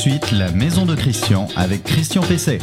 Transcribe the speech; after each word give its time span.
suite 0.00 0.32
la 0.32 0.50
maison 0.52 0.86
de 0.86 0.94
Christian 0.94 1.46
avec 1.56 1.84
Christian 1.84 2.22
Pesset. 2.22 2.60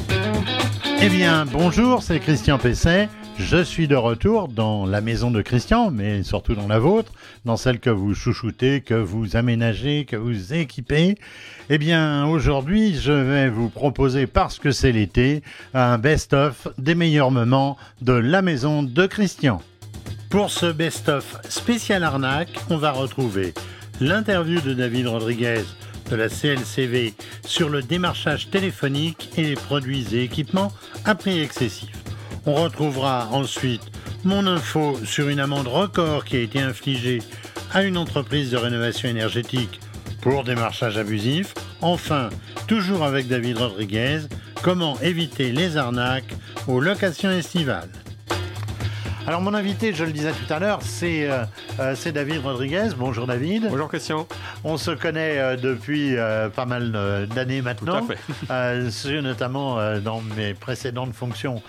Eh 1.04 1.08
bien, 1.08 1.46
bonjour, 1.46 2.02
c'est 2.02 2.20
Christian 2.20 2.58
Pesset. 2.58 3.10
Je 3.38 3.64
suis 3.64 3.88
de 3.88 3.96
retour 3.96 4.48
dans 4.48 4.88
la 4.88 5.02
maison 5.02 5.30
de 5.30 5.44
Christian, 5.44 5.92
mais 5.92 6.24
surtout 6.24 6.56
dans 6.56 6.68
la 6.68 6.80
vôtre, 6.80 7.12
dans 7.46 7.56
celle 7.56 7.80
que 7.80 7.92
vous 7.92 8.16
chouchoutez, 8.16 8.82
que 8.82 8.96
vous 8.96 9.36
aménagez, 9.36 10.06
que 10.06 10.16
vous 10.16 10.56
équipez. 10.56 11.14
Eh 11.70 11.78
bien, 11.78 12.26
aujourd'hui, 12.26 12.96
je 13.00 13.12
vais 13.12 13.50
vous 13.50 13.70
proposer, 13.70 14.26
parce 14.26 14.58
que 14.58 14.72
c'est 14.72 14.92
l'été, 14.92 15.44
un 15.76 16.00
best-of 16.00 16.68
des 16.80 16.96
meilleurs 16.96 17.30
moments 17.30 17.78
de 18.02 18.14
la 18.14 18.42
maison 18.42 18.82
de 18.82 19.06
Christian. 19.06 19.62
Pour 20.32 20.50
ce 20.50 20.72
best-of 20.72 21.38
spécial 21.48 22.04
arnaque, 22.04 22.60
on 22.72 22.78
va 22.78 22.92
retrouver 22.92 23.54
l'interview 24.02 24.60
de 24.60 24.74
David 24.74 25.06
Rodriguez 25.06 25.62
de 26.10 26.16
la 26.16 26.30
CLCV 26.30 27.14
sur 27.46 27.70
le 27.70 27.82
démarchage 27.82 28.50
téléphonique 28.50 29.30
et 29.38 29.44
les 29.44 29.56
produits 29.56 30.08
et 30.14 30.24
équipements 30.24 30.72
à 31.06 31.16
prix 31.16 31.40
excessif. 31.40 31.92
On 32.46 32.54
retrouvera 32.54 33.30
ensuite 33.32 33.92
mon 34.24 34.48
info 34.48 35.00
sur 35.06 35.30
une 35.30 35.40
amende 35.40 35.68
record 35.68 36.26
qui 36.26 36.38
a 36.38 36.42
été 36.42 36.60
infligée 36.60 37.20
à 37.74 37.84
une 37.84 37.98
entreprise 37.98 38.52
de 38.52 38.58
rénovation 38.58 39.10
énergétique 39.10 39.80
pour 40.22 40.44
démarchage 40.44 40.98
abusif. 40.98 41.54
Enfin, 41.82 42.30
toujours 42.68 43.04
avec 43.04 43.28
David 43.28 43.58
Rodriguez, 43.58 44.22
comment 44.62 45.00
éviter 45.02 45.52
les 45.52 45.78
arnaques 45.78 46.34
aux 46.68 46.80
locations 46.80 47.32
estivales. 47.32 47.90
Alors 49.28 49.42
mon 49.42 49.54
invité, 49.54 49.94
je 49.94 50.06
le 50.06 50.14
disais 50.14 50.32
tout 50.32 50.54
à 50.54 50.58
l'heure, 50.58 50.80
c'est 50.82 51.30
euh, 51.30 51.44
euh, 51.82 51.96
c'est 51.98 52.14
David 52.14 52.38
Rodriguez. 52.46 52.92
Bonjour 52.98 53.28
David. 53.28 53.68
Bonjour 53.70 53.90
Christian. 53.90 54.26
On 54.64 54.78
se 54.78 54.92
connaît 54.92 55.38
euh, 55.38 55.58
depuis 55.58 56.16
euh, 56.16 56.48
pas 56.48 56.66
mal 56.66 57.28
d'années 57.36 57.62
maintenant, 57.62 58.06
Tout 58.06 58.14
à 58.14 58.16
fait. 58.86 58.90
sur- 58.92 59.22
notamment 59.22 60.00
dans 60.00 60.22
mes 60.22 60.54
précédentes 60.54 61.14
fonctions 61.14 61.62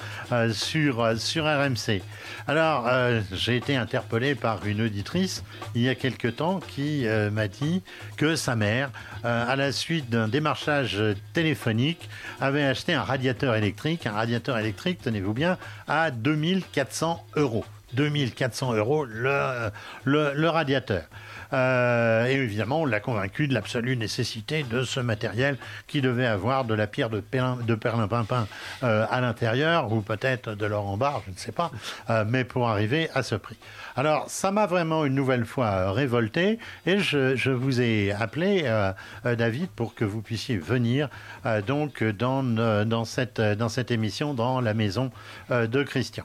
sur, 0.52 1.18
sur 1.18 1.44
RMC. 1.46 2.00
Alors, 2.48 2.88
euh, 2.88 3.20
j'ai 3.30 3.56
été 3.56 3.76
interpellé 3.76 4.34
par 4.34 4.64
une 4.64 4.80
auditrice 4.80 5.44
il 5.74 5.82
y 5.82 5.88
a 5.90 5.94
quelque 5.94 6.28
temps 6.28 6.60
qui 6.60 7.06
euh, 7.06 7.30
m'a 7.30 7.46
dit 7.46 7.82
que 8.16 8.36
sa 8.36 8.56
mère, 8.56 8.90
euh, 9.26 9.44
à 9.46 9.54
la 9.54 9.70
suite 9.70 10.08
d'un 10.08 10.28
démarchage 10.28 10.98
téléphonique, 11.34 12.08
avait 12.40 12.64
acheté 12.64 12.94
un 12.94 13.02
radiateur 13.02 13.54
électrique, 13.54 14.06
un 14.06 14.12
radiateur 14.12 14.56
électrique, 14.56 15.00
tenez-vous 15.02 15.34
bien, 15.34 15.58
à 15.88 16.10
2400 16.10 17.22
euros. 17.36 17.66
2400 17.92 18.72
euros 18.76 19.04
le 19.04 20.48
radiateur. 20.48 21.04
Euh, 21.52 22.26
et 22.26 22.32
évidemment, 22.32 22.82
on 22.82 22.86
l'a 22.86 23.00
convaincu 23.00 23.48
de 23.48 23.54
l'absolue 23.54 23.96
nécessité 23.96 24.62
de 24.62 24.82
ce 24.82 25.00
matériel 25.00 25.56
qui 25.86 26.00
devait 26.00 26.26
avoir 26.26 26.64
de 26.64 26.74
la 26.74 26.86
pierre 26.86 27.10
de, 27.10 27.20
perlin, 27.20 27.56
de 27.56 27.74
perlimpinpin 27.74 28.46
euh, 28.82 29.06
à 29.10 29.20
l'intérieur, 29.20 29.92
ou 29.92 30.00
peut-être 30.00 30.54
de 30.54 30.66
l'or 30.66 30.86
en 30.86 30.96
barre, 30.96 31.22
je 31.26 31.32
ne 31.32 31.36
sais 31.36 31.52
pas, 31.52 31.70
euh, 32.10 32.24
mais 32.26 32.44
pour 32.44 32.68
arriver 32.68 33.08
à 33.14 33.22
ce 33.22 33.34
prix. 33.34 33.56
Alors, 33.98 34.30
ça 34.30 34.52
m'a 34.52 34.66
vraiment 34.66 35.04
une 35.04 35.16
nouvelle 35.16 35.44
fois 35.44 35.90
révolté, 35.90 36.60
et 36.86 37.00
je, 37.00 37.50
vous 37.50 37.80
ai 37.80 38.12
appelé, 38.12 38.62
euh, 38.64 38.92
euh, 39.26 39.34
David, 39.34 39.70
pour 39.70 39.96
que 39.96 40.04
vous 40.04 40.22
puissiez 40.22 40.56
venir 40.56 41.08
euh, 41.46 41.62
donc 41.62 42.04
dans, 42.04 43.04
cette, 43.04 43.90
émission, 43.90 44.34
dans 44.34 44.60
la 44.60 44.72
maison 44.72 45.10
de 45.50 45.82
Christian. 45.82 46.22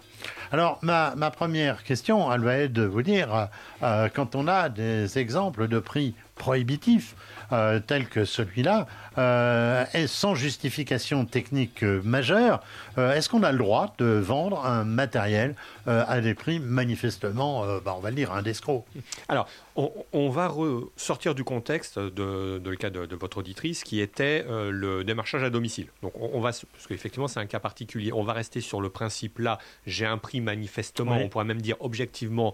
Alors, 0.52 0.78
ma, 0.84 1.16
ma 1.16 1.32
première 1.32 1.84
question, 1.84 2.32
elle 2.32 2.42
va 2.42 2.58
être 2.58 2.74
de 2.74 2.84
vous 2.84 3.02
dire, 3.02 3.50
quand 3.82 4.36
on 4.36 4.48
a 4.48 4.70
des 4.70 5.18
exemples 5.18 5.68
de 5.68 5.80
prix 5.80 6.14
prohibitifs, 6.36 7.16
euh, 7.52 7.80
tels 7.80 8.08
que 8.08 8.26
celui-là, 8.26 8.88
euh, 9.18 9.86
sans 10.08 10.36
justification 10.36 11.26
technique 11.26 11.84
euh, 11.84 12.02
majeure, 12.04 12.62
est-ce 12.98 13.28
qu'on 13.30 13.44
a 13.44 13.52
le 13.52 13.58
droit 13.58 13.94
de 13.98 14.06
vendre 14.06 14.66
un 14.66 14.84
matériel 14.84 15.56
à 15.88 16.22
des 16.22 16.34
prix 16.36 16.60
manifestement, 16.60 17.66
bah, 17.84 17.96
on 17.98 18.00
va 18.00 18.10
le 18.10 18.16
dire, 18.16 18.32
un 18.32 18.42
d'escroc 18.44 18.86
Alors, 19.28 19.48
on, 19.76 19.92
on 20.14 20.30
va 20.30 20.54
sortir 20.96 21.34
du 21.36 21.44
contexte 21.44 21.98
de, 22.00 22.60
de 22.60 22.70
le 22.70 22.76
cas 22.76 22.90
de, 22.92 23.06
de 23.08 23.16
votre 23.16 23.38
auditrice 23.40 23.84
qui 23.84 24.00
était 24.00 24.46
le 24.48 25.04
démarchage 25.04 25.44
à 25.44 25.50
domicile. 25.50 25.88
Donc, 26.04 26.14
on, 26.20 26.30
on 26.34 26.40
va, 26.40 26.52
parce 26.52 26.88
qu'effectivement, 26.88 27.28
c'est 27.28 27.40
un 27.40 27.48
cas 27.48 27.60
particulier. 27.60 28.14
On 28.14 28.24
va 28.24 28.34
rester 28.34 28.62
sur 28.62 28.80
le 28.80 28.90
principe 28.90 29.40
là. 29.40 29.58
J'ai 29.88 30.06
un 30.06 30.18
prix 30.20 30.40
manifestement, 30.40 31.18
Oui. 31.18 31.24
on 31.26 31.30
pourrait 31.30 31.46
même 31.46 31.62
dire 31.62 31.76
objectivement 31.80 32.54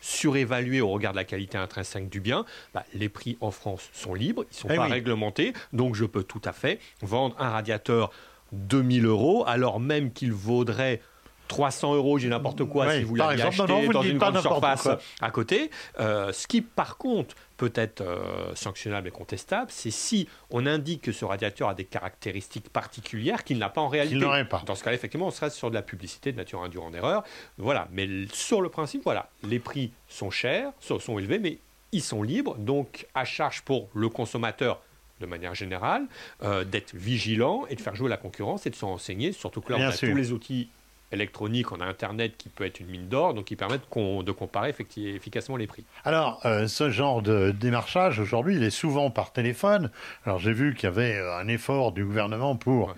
surévalué 0.00 0.80
au 0.80 0.88
regard 0.88 1.12
de 1.12 1.16
la 1.16 1.24
qualité 1.24 1.58
intrinsèque 1.58 2.08
du 2.08 2.20
bien, 2.20 2.44
Bah, 2.74 2.84
les 2.94 3.08
prix 3.08 3.36
en 3.40 3.50
France 3.50 3.88
sont 3.92 4.14
libres, 4.14 4.44
ils 4.50 4.54
ne 4.54 4.58
sont 4.60 4.68
Eh 4.70 4.76
pas 4.76 4.86
oui. 4.86 4.92
réglementés, 4.92 5.52
donc 5.72 5.94
je 5.94 6.04
peux 6.04 6.22
tout 6.24 6.42
à 6.44 6.52
fait 6.52 6.78
vendre 7.02 7.34
un 7.38 7.50
radiateur 7.50 8.10
2000 8.52 9.06
euros 9.06 9.44
alors 9.46 9.78
même 9.78 10.12
qu'il 10.12 10.32
vaudrait 10.32 11.00
300 11.50 11.96
euros, 11.96 12.16
j'ai 12.16 12.28
n'importe 12.28 12.64
quoi, 12.64 12.86
Oui, 12.86 12.98
si 12.98 13.02
vous 13.02 13.16
exemple. 13.16 13.42
acheté 13.42 13.66
Non, 13.66 13.90
dans 13.90 14.02
une 14.02 14.18
grande 14.18 14.38
surface 14.40 14.82
quoi. 14.84 15.00
à 15.20 15.30
côté. 15.32 15.70
Euh, 15.98 16.32
ce 16.32 16.46
qui, 16.46 16.62
par 16.62 16.96
contre, 16.96 17.34
peut 17.56 17.72
être 17.74 18.02
euh, 18.02 18.54
sanctionnable 18.54 19.08
et 19.08 19.10
contestable, 19.10 19.66
c'est 19.68 19.90
si 19.90 20.28
on 20.50 20.64
indique 20.64 21.02
que 21.02 21.12
ce 21.12 21.24
radiateur 21.24 21.68
a 21.68 21.74
des 21.74 21.84
caractéristiques 21.84 22.68
particulières 22.70 23.42
qu'il 23.42 23.58
n'a 23.58 23.68
pas 23.68 23.80
en 23.80 23.88
réalité. 23.88 24.16
n'aurait 24.16 24.48
pas. 24.48 24.62
Dans 24.64 24.76
ce 24.76 24.84
cas-là, 24.84 24.94
effectivement, 24.94 25.26
on 25.26 25.32
serait 25.32 25.50
sur 25.50 25.70
de 25.70 25.74
la 25.74 25.82
publicité 25.82 26.30
de 26.30 26.36
nature 26.36 26.62
induire 26.62 26.84
en 26.84 26.94
erreur. 26.94 27.24
Voilà. 27.58 27.88
Mais 27.90 28.08
sur 28.32 28.62
le 28.62 28.68
principe, 28.68 29.02
voilà, 29.02 29.28
les 29.42 29.58
prix 29.58 29.90
sont 30.08 30.30
chers, 30.30 30.70
sont, 30.78 31.18
élevés, 31.18 31.40
mais 31.40 31.58
ils 31.90 32.02
sont 32.02 32.22
libres. 32.22 32.54
Donc, 32.58 33.08
à 33.16 33.24
charge 33.24 33.62
pour 33.62 33.88
le 33.94 34.08
consommateur 34.08 34.80
de 35.20 35.26
manière 35.26 35.54
générale, 35.54 36.06
euh, 36.44 36.64
d'être 36.64 36.94
vigilant 36.94 37.66
et 37.68 37.74
de 37.74 37.80
faire 37.80 37.94
jouer 37.96 38.08
la 38.08 38.16
concurrence 38.16 38.66
et 38.66 38.70
de 38.70 38.76
se 38.76 38.84
renseigner, 38.84 39.32
surtout 39.32 39.60
que 39.60 39.72
là, 39.72 39.78
Bien 39.78 39.88
on 39.88 39.90
a 39.90 39.94
sûr. 39.94 40.08
tous 40.08 40.16
les 40.16 40.32
outils 40.32 40.68
électroniques, 41.12 41.72
on 41.72 41.80
a 41.80 41.86
Internet 41.86 42.36
qui 42.36 42.48
peut 42.48 42.64
être 42.64 42.80
une 42.80 42.86
mine 42.86 43.08
d'or, 43.08 43.34
donc 43.34 43.46
qui 43.46 43.56
permettent 43.56 43.88
de 43.94 44.32
comparer 44.32 44.74
efficacement 44.96 45.56
les 45.56 45.66
prix. 45.66 45.84
Alors, 46.04 46.40
euh, 46.44 46.68
ce 46.68 46.90
genre 46.90 47.22
de 47.22 47.50
démarchage, 47.50 48.20
aujourd'hui, 48.20 48.56
il 48.56 48.62
est 48.62 48.70
souvent 48.70 49.10
par 49.10 49.32
téléphone. 49.32 49.90
Alors, 50.24 50.38
j'ai 50.38 50.52
vu 50.52 50.74
qu'il 50.74 50.84
y 50.84 50.92
avait 50.92 51.16
euh, 51.16 51.36
un 51.38 51.48
effort 51.48 51.92
du 51.92 52.04
gouvernement 52.04 52.56
pour, 52.56 52.88
Ouais. 52.88 52.94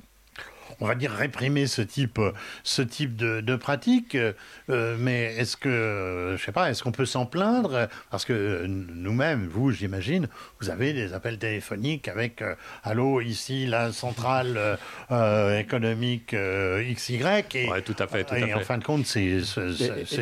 On 0.80 0.86
va 0.86 0.94
dire, 0.94 1.10
réprimer 1.12 1.66
ce 1.66 1.82
type, 1.82 2.20
ce 2.64 2.82
type 2.82 3.16
de, 3.16 3.40
de 3.40 3.56
pratique. 3.56 4.16
Euh, 4.16 4.96
mais 4.98 5.34
est-ce 5.36 5.56
que, 5.56 6.34
je 6.38 6.42
sais 6.44 6.52
pas, 6.52 6.70
est-ce 6.70 6.82
qu'on 6.82 6.92
peut 6.92 7.06
s'en 7.06 7.26
plaindre? 7.26 7.88
Parce 8.10 8.24
que 8.24 8.64
nous-mêmes, 8.66 9.46
vous, 9.48 9.70
j'imagine, 9.70 10.28
vous 10.60 10.70
avez 10.70 10.92
des 10.92 11.12
appels 11.14 11.38
téléphoniques 11.38 12.08
avec 12.08 12.42
euh, 12.42 12.54
Allô, 12.84 13.20
ici, 13.20 13.66
la 13.66 13.92
centrale 13.92 14.54
euh, 14.56 14.76
euh, 15.10 15.58
économique 15.58 16.34
XY. 16.34 17.22
Et, 17.54 17.68
Ouais, 17.68 17.82
tout 17.82 17.96
à 17.98 18.06
fait, 18.06 18.24
tout 18.24 18.34
à 18.34 18.38
et 18.38 18.42
fait. 18.46 18.54
en 18.54 18.60
fin 18.60 18.78
de 18.78 18.84
compte, 18.84 19.06
c'est 19.06 19.38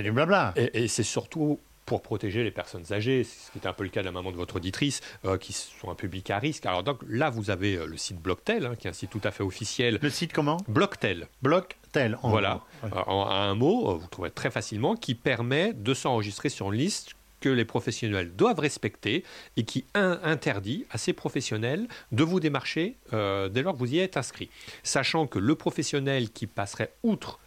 du 0.02 0.12
blabla. 0.12 0.52
Et, 0.56 0.84
et 0.84 0.88
c'est 0.88 1.02
surtout 1.02 1.60
pour 1.90 2.02
protéger 2.02 2.44
les 2.44 2.52
personnes 2.52 2.84
âgées, 2.92 3.24
ce 3.24 3.50
qui 3.50 3.58
était 3.58 3.66
un 3.66 3.72
peu 3.72 3.82
le 3.82 3.90
cas 3.90 3.98
de 4.02 4.06
la 4.06 4.12
maman 4.12 4.30
de 4.30 4.36
votre 4.36 4.54
auditrice, 4.54 5.00
euh, 5.24 5.38
qui 5.38 5.52
sont 5.52 5.90
un 5.90 5.96
public 5.96 6.30
à 6.30 6.38
risque. 6.38 6.64
Alors 6.64 6.84
donc 6.84 7.00
là, 7.08 7.30
vous 7.30 7.50
avez 7.50 7.74
euh, 7.74 7.86
le 7.86 7.96
site 7.96 8.20
Blocktel, 8.22 8.64
hein, 8.64 8.76
qui 8.78 8.86
est 8.86 8.90
un 8.90 8.92
site 8.92 9.10
tout 9.10 9.20
à 9.24 9.32
fait 9.32 9.42
officiel. 9.42 9.98
Le 10.00 10.08
site 10.08 10.32
comment? 10.32 10.58
Blocktel, 10.68 11.26
Bloc 11.42 11.76
tel. 11.90 12.16
en 12.22 12.30
voilà. 12.30 12.60
Ouais. 12.84 12.90
Euh, 12.94 13.02
en, 13.08 13.24
à 13.28 13.34
un 13.34 13.56
mot, 13.56 13.98
vous 13.98 14.06
trouverez 14.06 14.30
très 14.30 14.52
facilement, 14.52 14.94
qui 14.94 15.16
permet 15.16 15.72
de 15.72 15.92
s'enregistrer 15.92 16.48
sur 16.48 16.70
une 16.72 16.78
liste 16.78 17.14
que 17.40 17.48
les 17.48 17.64
professionnels 17.64 18.36
doivent 18.36 18.60
respecter 18.60 19.24
et 19.56 19.64
qui 19.64 19.84
in- 19.94 20.20
interdit 20.22 20.86
à 20.92 20.96
ces 20.98 21.12
professionnels 21.12 21.88
de 22.12 22.22
vous 22.22 22.38
démarcher 22.38 22.98
euh, 23.12 23.48
dès 23.48 23.62
lors 23.62 23.72
que 23.74 23.78
vous 23.80 23.92
y 23.92 23.98
êtes 23.98 24.16
inscrit. 24.16 24.48
Sachant 24.84 25.26
que 25.26 25.40
le 25.40 25.56
professionnel 25.56 26.30
qui 26.30 26.46
passerait 26.46 26.92
outre 27.02 27.40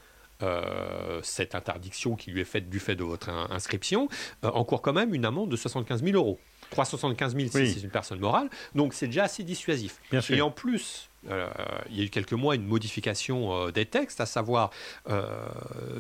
cette 1.22 1.56
interdiction 1.56 2.16
qui 2.16 2.31
lui 2.31 2.42
est 2.42 2.46
faite 2.46 2.70
du 2.70 2.80
fait 2.80 2.96
de 2.96 3.04
votre 3.04 3.30
in- 3.30 3.48
inscription 3.52 4.08
euh, 4.44 4.50
encourt 4.50 4.81
quand 4.81 4.94
même 4.94 5.14
une 5.14 5.26
amende 5.26 5.50
de 5.50 5.56
75 5.56 6.04
000 6.04 6.16
euros. 6.16 6.40
375 6.72 7.36
000 7.36 7.50
Oui. 7.54 7.68
si 7.68 7.74
c'est 7.76 7.84
une 7.86 7.92
personne 7.92 8.20
morale, 8.20 8.50
donc 8.74 8.94
c'est 8.94 9.07
déjà 9.07 9.24
assez 9.25 9.44
dissuasif. 9.44 10.00
Bien 10.10 10.22
sûr. 10.22 10.36
Et 10.36 10.42
en 10.42 10.50
plus, 10.50 11.10
euh, 11.30 11.48
il 11.90 11.98
y 12.00 12.01
a 12.01 12.06
eu 12.06 12.10
quelques 12.10 12.34
mois 12.34 12.56
une 12.56 12.66
modification 12.66 13.54
euh, 13.68 13.72
des 13.72 13.86
textes, 13.86 14.19
à 14.22 14.25
savoir, 14.25 14.72
euh, 15.10 15.28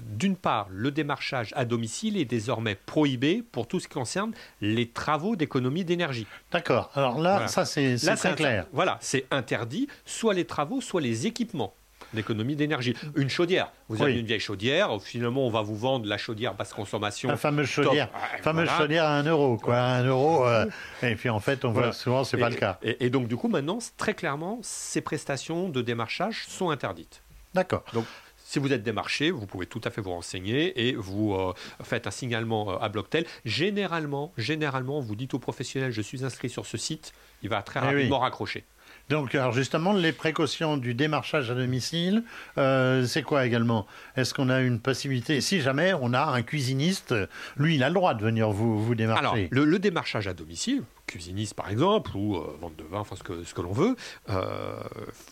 d'une 0.03 0.35
part, 0.35 0.67
le 0.71 0.89
démarchage 0.89 1.51
à 1.55 1.65
domicile 1.65 2.17
est 2.17 2.25
désormais 2.25 2.73
prohibé 2.75 3.43
pour 3.51 3.67
tout 3.67 3.79
ce 3.79 3.87
qui 3.87 3.93
concerne 3.93 4.31
les 4.61 4.89
travaux 4.89 5.35
d'économie 5.35 5.85
d'énergie. 5.85 6.25
D'accord. 6.51 6.89
Alors 6.95 7.19
là, 7.19 7.33
Voilà. 7.33 7.47
ça 7.49 7.65
c'est 7.65 7.95
très 8.15 8.33
clair. 8.35 8.65
Voilà, 8.73 8.97
c'est 9.01 9.25
interdit, 9.31 9.87
soit 10.05 10.33
les 10.33 10.45
travaux, 10.45 10.81
soit 10.81 11.01
les 11.01 11.27
équipements 11.27 11.75
d'économie 12.13 12.55
d'énergie. 12.55 12.95
Une 13.15 13.29
chaudière, 13.29 13.71
vous 13.89 13.97
Oui. 13.97 14.03
avez 14.03 14.19
une 14.19 14.25
vieille 14.25 14.39
chaudière, 14.39 14.89
finalement 15.01 15.45
on 15.45 15.49
va 15.49 15.61
vous 15.61 15.75
vendre 15.75 16.07
la 16.07 16.17
chaudière 16.17 16.53
basse 16.55 16.73
consommation. 16.73 17.29
La 17.29 17.37
fameuse 17.37 17.67
chaudière. 17.67 18.09
Ah, 18.13 18.19
fameuse 18.41 18.65
voilà. 18.65 18.77
chaudière 18.81 19.05
à 19.05 19.17
1 19.19 19.23
euro, 19.23 19.57
quoi. 19.57 19.75
À 19.77 19.97
1 19.99 20.05
euro. 20.05 20.47
euh, 20.47 20.65
et 21.01 21.15
puis 21.15 21.29
en 21.29 21.39
fait, 21.39 21.65
on 21.65 21.69
voit 21.71 21.81
Voilà. 21.81 21.93
souvent, 21.93 22.23
c'est 22.23 22.37
pas 22.37 22.49
le 22.49 22.55
cas. 22.55 22.77
Et, 22.83 23.05
et 23.05 23.09
donc 23.09 23.27
du 23.27 23.35
coup 23.35 23.47
maintenant, 23.47 23.79
très 23.97 24.13
clairement, 24.13 24.59
ces 24.61 25.01
prestations 25.01 25.69
de 25.69 25.81
démarchage 25.81 26.45
sont 26.47 26.69
interdites. 26.69 27.21
D'accord. 27.53 27.83
Donc, 27.93 28.05
si 28.45 28.59
vous 28.59 28.71
êtes 28.73 28.83
démarché, 28.83 29.31
vous 29.31 29.47
pouvez 29.47 29.65
tout 29.65 29.81
à 29.83 29.89
fait 29.89 30.01
vous 30.01 30.11
renseigner 30.11 30.87
et 30.87 30.93
vous 30.95 31.33
euh, 31.33 31.53
faites 31.83 32.05
un 32.05 32.11
signalement 32.11 32.73
euh, 32.73 32.77
à 32.81 32.89
Blocktel. 32.89 33.25
Généralement, 33.45 34.31
généralement, 34.37 34.99
vous 34.99 35.15
dites 35.15 35.33
au 35.33 35.39
professionnel, 35.39 35.91
je 35.91 36.01
suis 36.01 36.23
inscrit 36.25 36.49
sur 36.49 36.65
ce 36.67 36.77
site, 36.77 37.13
il 37.41 37.49
va 37.49 37.61
très 37.63 37.79
Eh 37.81 37.87
oui. 37.87 37.93
rapidement 37.95 38.19
raccrocher. 38.19 38.63
Donc, 39.09 39.35
alors 39.35 39.51
justement, 39.51 39.93
les 39.93 40.11
précautions 40.13 40.77
du 40.77 40.93
démarchage 40.93 41.51
à 41.51 41.55
domicile, 41.55 42.23
euh, 42.57 43.05
c'est 43.05 43.21
quoi 43.21 43.45
également? 43.45 43.85
Est-ce 44.15 44.33
qu'on 44.33 44.49
a 44.49 44.61
une 44.61 44.79
possibilité, 44.79 45.41
si 45.41 45.61
jamais 45.61 45.93
on 45.93 46.13
a 46.13 46.23
un 46.23 46.41
cuisiniste, 46.41 47.13
lui, 47.57 47.75
il 47.75 47.83
a 47.83 47.89
le 47.89 47.95
droit 47.95 48.13
de 48.13 48.23
venir 48.23 48.49
vous, 48.51 48.83
vous 48.83 48.95
démarcher? 48.95 49.25
Alors, 49.25 49.37
le, 49.49 49.65
le 49.65 49.79
démarchage 49.79 50.27
à 50.27 50.33
domicile, 50.33 50.83
cuisiniste 51.05 51.53
par 51.53 51.69
exemple, 51.69 52.11
ou 52.15 52.37
euh, 52.37 52.57
vente 52.59 52.75
de 52.77 52.83
vin, 52.83 52.99
enfin 52.99 53.15
ce 53.15 53.23
que, 53.23 53.43
ce 53.43 53.53
que 53.53 53.61
l'on 53.61 53.73
veut, 53.73 53.95
euh, 54.29 54.75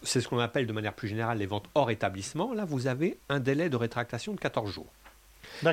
c'est 0.04 0.22
ce 0.22 0.28
qu'on 0.28 0.40
appelle 0.40 0.68
de 0.68 0.74
manière 0.74 0.94
plus 0.94 1.08
générale 1.08 1.38
les 1.38 1.46
ventes 1.46 1.70
hors 1.74 1.92
établissement. 1.92 2.54
Là, 2.54 2.66
vous 2.66 2.88
avez 2.88 3.18
un 3.30 3.40
délai 3.40 3.70
de 3.70 3.78
rétractation 3.78 4.34
de 4.34 4.40
14 4.40 4.70
jours. 4.70 4.92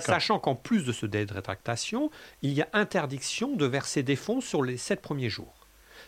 Sachant 0.00 0.38
qu'en 0.38 0.54
plus 0.54 0.84
de 0.84 0.92
ce 0.92 1.06
délai 1.06 1.26
de 1.26 1.34
rétractation, 1.34 2.10
il 2.42 2.52
y 2.52 2.62
a 2.62 2.68
interdiction 2.72 3.54
de 3.54 3.66
verser 3.66 4.02
des 4.02 4.16
fonds 4.16 4.40
sur 4.40 4.62
les 4.62 4.76
7 4.76 5.00
premiers 5.00 5.30
jours. 5.30 5.57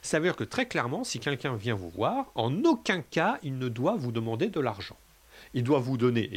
Ça 0.02 0.18
veut 0.18 0.24
dire 0.24 0.36
que 0.36 0.44
très 0.44 0.66
clairement, 0.66 1.04
si 1.04 1.20
quelqu'un 1.20 1.54
vient 1.56 1.74
vous 1.74 1.90
voir, 1.90 2.30
en 2.34 2.64
aucun 2.64 3.02
cas, 3.02 3.38
il 3.42 3.58
ne 3.58 3.68
doit 3.68 3.96
vous 3.96 4.12
demander 4.12 4.48
de 4.48 4.60
l'argent. 4.60 4.96
Il 5.54 5.64
doit 5.64 5.80
vous 5.80 5.96
donner. 5.96 6.30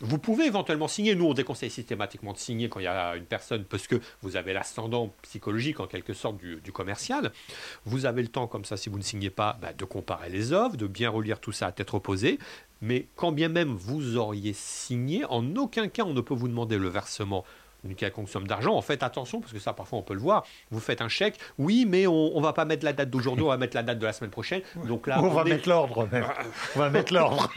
Vous 0.00 0.18
pouvez 0.18 0.44
éventuellement 0.44 0.88
signer. 0.88 1.14
Nous, 1.14 1.24
on 1.24 1.34
déconseille 1.34 1.70
systématiquement 1.70 2.32
de 2.32 2.38
signer 2.38 2.68
quand 2.68 2.80
il 2.80 2.84
y 2.84 2.88
a 2.88 3.16
une 3.16 3.24
personne 3.24 3.64
parce 3.64 3.86
que 3.86 4.00
vous 4.22 4.36
avez 4.36 4.52
l'ascendant 4.52 5.14
psychologique 5.22 5.80
en 5.80 5.86
quelque 5.86 6.12
sorte 6.12 6.36
du, 6.36 6.56
du 6.56 6.72
commercial. 6.72 7.32
Vous 7.84 8.06
avez 8.06 8.22
le 8.22 8.28
temps, 8.28 8.46
comme 8.46 8.64
ça, 8.64 8.76
si 8.76 8.90
vous 8.90 8.98
ne 8.98 9.02
signez 9.02 9.30
pas, 9.30 9.58
bah, 9.62 9.72
de 9.72 9.84
comparer 9.84 10.28
les 10.28 10.52
offres, 10.52 10.76
de 10.76 10.86
bien 10.86 11.08
relire 11.10 11.40
tout 11.40 11.52
ça 11.52 11.68
à 11.68 11.72
tête 11.72 11.90
reposée. 11.90 12.38
Mais 12.82 13.06
quand 13.14 13.32
bien 13.32 13.48
même 13.48 13.74
vous 13.74 14.16
auriez 14.16 14.52
signé, 14.52 15.24
en 15.26 15.56
aucun 15.56 15.88
cas 15.88 16.04
on 16.04 16.14
ne 16.14 16.20
peut 16.20 16.34
vous 16.34 16.48
demander 16.48 16.78
le 16.78 16.88
versement 16.88 17.44
d'une 17.84 17.94
quelconque 17.94 18.28
somme 18.28 18.46
d'argent. 18.46 18.74
En 18.74 18.82
fait, 18.82 19.02
attention, 19.02 19.40
parce 19.40 19.52
que 19.52 19.58
ça, 19.58 19.72
parfois, 19.72 19.98
on 19.98 20.02
peut 20.02 20.14
le 20.14 20.20
voir. 20.20 20.44
Vous 20.70 20.80
faites 20.80 21.00
un 21.00 21.08
chèque, 21.08 21.38
oui, 21.58 21.86
mais 21.88 22.06
on 22.06 22.36
ne 22.36 22.42
va 22.42 22.52
pas 22.52 22.64
mettre 22.64 22.84
la 22.84 22.92
date 22.92 23.10
d'aujourd'hui, 23.10 23.44
on 23.44 23.48
va 23.48 23.56
mettre 23.56 23.76
la 23.76 23.82
date 23.82 23.98
de 23.98 24.06
la 24.06 24.12
semaine 24.12 24.30
prochaine. 24.30 24.62
Donc 24.86 25.06
là, 25.06 25.22
on 25.22 25.28
va 25.28 25.42
est- 25.42 25.50
mettre 25.50 25.68
l'ordre. 25.68 26.08
On 26.76 26.78
va 26.78 26.90
mettre 26.90 27.12
l'ordre. 27.12 27.50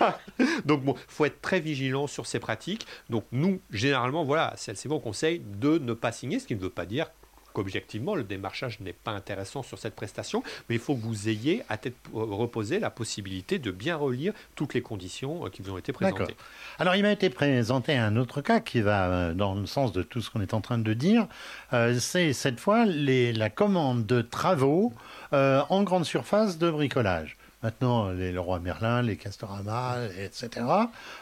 donc 0.64 0.82
bon, 0.84 0.94
faut 1.08 1.24
être 1.24 1.40
très 1.40 1.60
vigilant 1.60 2.06
sur 2.06 2.26
ces 2.26 2.38
pratiques. 2.40 2.86
Donc 3.08 3.24
nous, 3.32 3.60
généralement, 3.70 4.24
voilà, 4.24 4.52
c'est 4.56 4.76
c'est 4.76 4.88
mon 4.88 5.00
conseil 5.00 5.40
de 5.40 5.78
ne 5.78 5.92
pas 5.92 6.12
signer, 6.12 6.38
ce 6.38 6.46
qui 6.46 6.54
ne 6.54 6.60
veut 6.60 6.70
pas 6.70 6.86
dire 6.86 7.06
qu'objectivement 7.52 8.14
le 8.14 8.24
démarchage 8.24 8.80
n'est 8.80 8.92
pas 8.92 9.12
intéressant 9.12 9.62
sur 9.62 9.78
cette 9.78 9.94
prestation, 9.94 10.42
mais 10.68 10.76
il 10.76 10.80
faut 10.80 10.94
que 10.94 11.02
vous 11.02 11.28
ayez 11.28 11.62
à 11.68 11.76
tête 11.76 11.94
reposée 12.12 12.78
la 12.78 12.90
possibilité 12.90 13.58
de 13.58 13.70
bien 13.70 13.96
relire 13.96 14.32
toutes 14.54 14.74
les 14.74 14.82
conditions 14.82 15.46
euh, 15.46 15.48
qui 15.48 15.62
vous 15.62 15.72
ont 15.72 15.78
été 15.78 15.92
présentées. 15.92 16.36
Alors, 16.78 16.94
il 16.94 17.02
m'a 17.02 17.12
été 17.12 17.30
présenté 17.30 17.96
un 17.96 18.16
autre 18.16 18.40
cas 18.40 18.60
qui 18.60 18.80
va 18.80 19.08
euh, 19.08 19.34
dans 19.34 19.54
le 19.54 19.66
sens 19.66 19.92
de 19.92 20.02
tout 20.02 20.20
ce 20.20 20.30
qu'on 20.30 20.40
est 20.40 20.54
en 20.54 20.60
train 20.60 20.78
de 20.78 20.92
dire. 20.92 21.26
Euh, 21.72 21.98
c'est 21.98 22.32
cette 22.32 22.60
fois 22.60 22.86
la 22.86 23.50
commande 23.50 24.06
de 24.06 24.22
travaux 24.22 24.92
en 25.32 25.82
grande 25.84 26.04
surface 26.04 26.58
de 26.58 26.70
bricolage. 26.70 27.36
Maintenant, 27.62 28.08
les 28.08 28.32
Leroy 28.32 28.58
Merlin, 28.58 29.02
les 29.02 29.16
Castorama, 29.16 29.96
etc., 30.18 30.66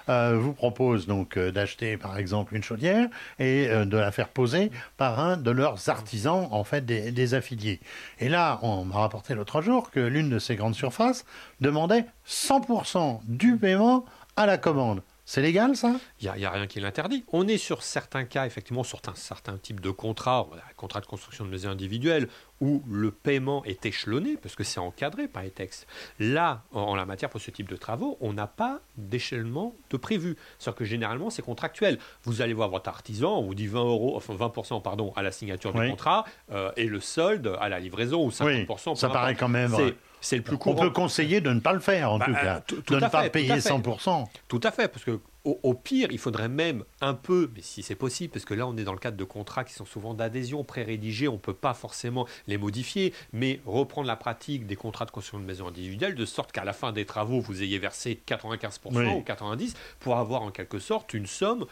euh, 0.09 0.39
vous 0.39 0.53
proposent 0.53 1.09
donc 1.09 1.37
euh, 1.37 1.51
d'acheter 1.51 1.97
par 1.97 2.17
exemple 2.17 2.55
une 2.55 2.63
chaudière 2.63 3.09
et 3.41 3.67
euh, 3.69 3.85
de 3.85 3.97
la 3.97 4.13
faire 4.13 4.29
poser 4.29 4.71
par 4.97 5.19
un 5.19 5.37
de 5.37 5.51
leurs 5.51 5.89
artisans, 5.89 6.47
en 6.53 6.63
fait 6.63 6.87
des, 6.87 7.11
des 7.11 7.35
affiliés. 7.35 7.81
Et 8.21 8.29
là, 8.29 8.61
on 8.63 8.85
m'a 8.85 8.99
rapporté 8.99 9.35
l'autre 9.35 9.63
jour 9.63 9.91
que 9.91 9.99
l'une 9.99 10.31
de 10.31 10.39
ces 10.39 10.55
grandes 10.55 10.77
surfaces 10.77 11.25
demandait 11.61 12.07
100% 12.29 13.21
du 13.25 13.57
paiement 13.57 14.05
à 14.37 14.47
la 14.47 14.59
commande. 14.59 15.03
C'est 15.29 15.43
légal 15.43 15.77
ça? 15.77 15.93
Il 16.23 16.33
n'y 16.39 16.47
a, 16.47 16.51
rien 16.51 16.67
qui 16.67 16.81
l'interdit. 16.81 17.23
On 17.35 17.47
est 17.47 17.59
sur 17.59 17.83
certains 17.83 18.25
cas, 18.25 18.47
effectivement, 18.47 18.83
sur 18.83 19.03
un 19.09 19.15
certain 19.15 19.59
type 19.59 19.79
de 19.79 19.91
contrat, 19.91 20.47
voilà, 20.49 20.63
contrat 20.79 21.03
de 21.03 21.07
construction 21.07 21.45
de 21.45 21.51
maison 21.51 21.69
individuelle, 21.69 22.29
où 22.63 22.83
le 22.91 23.11
paiement 23.11 23.63
est 23.67 23.85
échelonné, 23.85 24.39
parce 24.41 24.55
que 24.55 24.65
c'est 24.65 24.81
encadré 24.81 25.29
par 25.29 25.43
les 25.43 25.51
textes. 25.51 25.87
Là, 26.19 26.63
en, 26.73 26.81
en 26.81 26.95
la 26.95 27.05
matière, 27.05 27.29
pour 27.29 27.43
ce 27.43 27.51
type 27.51 27.69
de 27.69 27.77
travaux, 27.77 28.17
on 28.23 28.33
n'a 28.33 28.47
pas 28.47 28.81
d'échelonnement 28.97 29.75
de 29.91 29.99
prévu. 29.99 30.35
C'est-à-dire 30.59 30.79
que 30.79 30.87
généralement, 30.87 31.29
c'est 31.29 31.43
contractuel. 31.43 31.99
Vous 32.25 32.41
allez 32.41 32.55
voir 32.55 32.71
votre 32.71 32.89
artisan, 32.89 33.37
on 33.37 33.43
vous 33.43 33.55
dit 33.55 33.67
20 33.67 33.81
euros, 33.81 34.17
enfin 34.17 34.33
20% 34.33 34.81
pardon, 34.81 35.13
à 35.15 35.21
la 35.21 35.31
signature 35.31 35.75
du 35.75 35.91
contrat, 35.91 36.25
euh, 36.53 36.73
et 36.79 36.87
le 36.87 37.01
solde 37.01 37.55
à 37.61 37.69
la 37.69 37.81
livraison, 37.81 38.25
ou 38.25 38.31
50%. 38.31 38.47
Oui, 38.47 38.67
peu 38.67 38.95
ça 38.95 39.11
paraît 39.11 39.35
quand 39.35 39.51
même, 39.51 39.75
C'est- 39.77 39.95
C'est 40.21 40.37
le 40.37 40.43
plus 40.43 40.57
On 40.57 40.59
courant. 40.59 40.83
peut 40.83 40.91
conseiller 40.91 41.41
de 41.41 41.53
ne 41.53 41.61
pas 41.61 41.73
le 41.73 41.81
faire 41.81 42.13
en 42.13 42.19
Bah, 42.19 42.27
tout 42.27 42.33
euh, 42.33 42.43
cas, 42.43 42.61
tout- 42.67 42.83
tout 42.83 42.95
de 42.97 43.01
ne 43.01 43.09
pas 43.09 43.23
fait, 43.25 43.31
payer 43.31 43.53
à 43.53 43.61
fait. 43.61 43.69
100%. 43.71 44.29
Tout 44.49 44.61
à 44.65 44.71
fait, 44.71 44.89
parce 44.89 45.05
que 45.05 45.21
au, 45.45 45.59
au 45.63 45.75
pire, 45.75 46.09
il 46.11 46.19
faudrait 46.19 46.49
même 46.49 46.83
un 47.01 47.15
peu, 47.15 47.51
mais 47.55 47.63
si 47.63 47.83
c'est 47.83 47.95
possible, 47.95 48.33
parce 48.33 48.45
que 48.45 48.53
là 48.55 48.67
on 48.67 48.77
est 48.77 48.83
dans 48.85 48.93
le 48.93 48.99
cadre 48.99 49.17
de 49.17 49.25
contrats 49.25 49.65
qui 49.65 49.73
sont 49.73 49.87
souvent 49.87 50.13
d'adhésion 50.15 50.65
pré-rédigés, 50.65 51.29
on 51.29 51.35
ne 51.35 51.39
peut 51.39 51.55
pas 51.55 51.73
forcément 51.73 52.27
les 52.49 52.59
modifier, 52.59 53.15
mais 53.33 53.61
reprendre 53.65 54.09
la 54.09 54.17
pratique 54.17 54.67
des 54.67 54.77
contrats 54.77 55.05
de 55.07 55.11
construction 55.13 55.39
de 55.39 55.45
maison 55.45 55.69
individuelle, 55.69 56.15
de 56.17 56.25
sorte 56.27 56.51
qu'à 56.53 56.65
la 56.65 56.73
fin 56.73 56.93
des 56.93 57.07
travaux, 57.07 57.41
vous 57.41 57.63
ayez 57.63 57.79
versé 57.79 58.21
95% 58.27 58.79
Oui. 58.93 59.07
ou 59.07 59.21
90% 59.27 59.75
pour 60.01 60.17
avoir 60.17 60.43
en 60.43 60.51
quelque 60.51 60.81
sorte 60.81 61.15
une 61.15 61.27
somme 61.27 61.65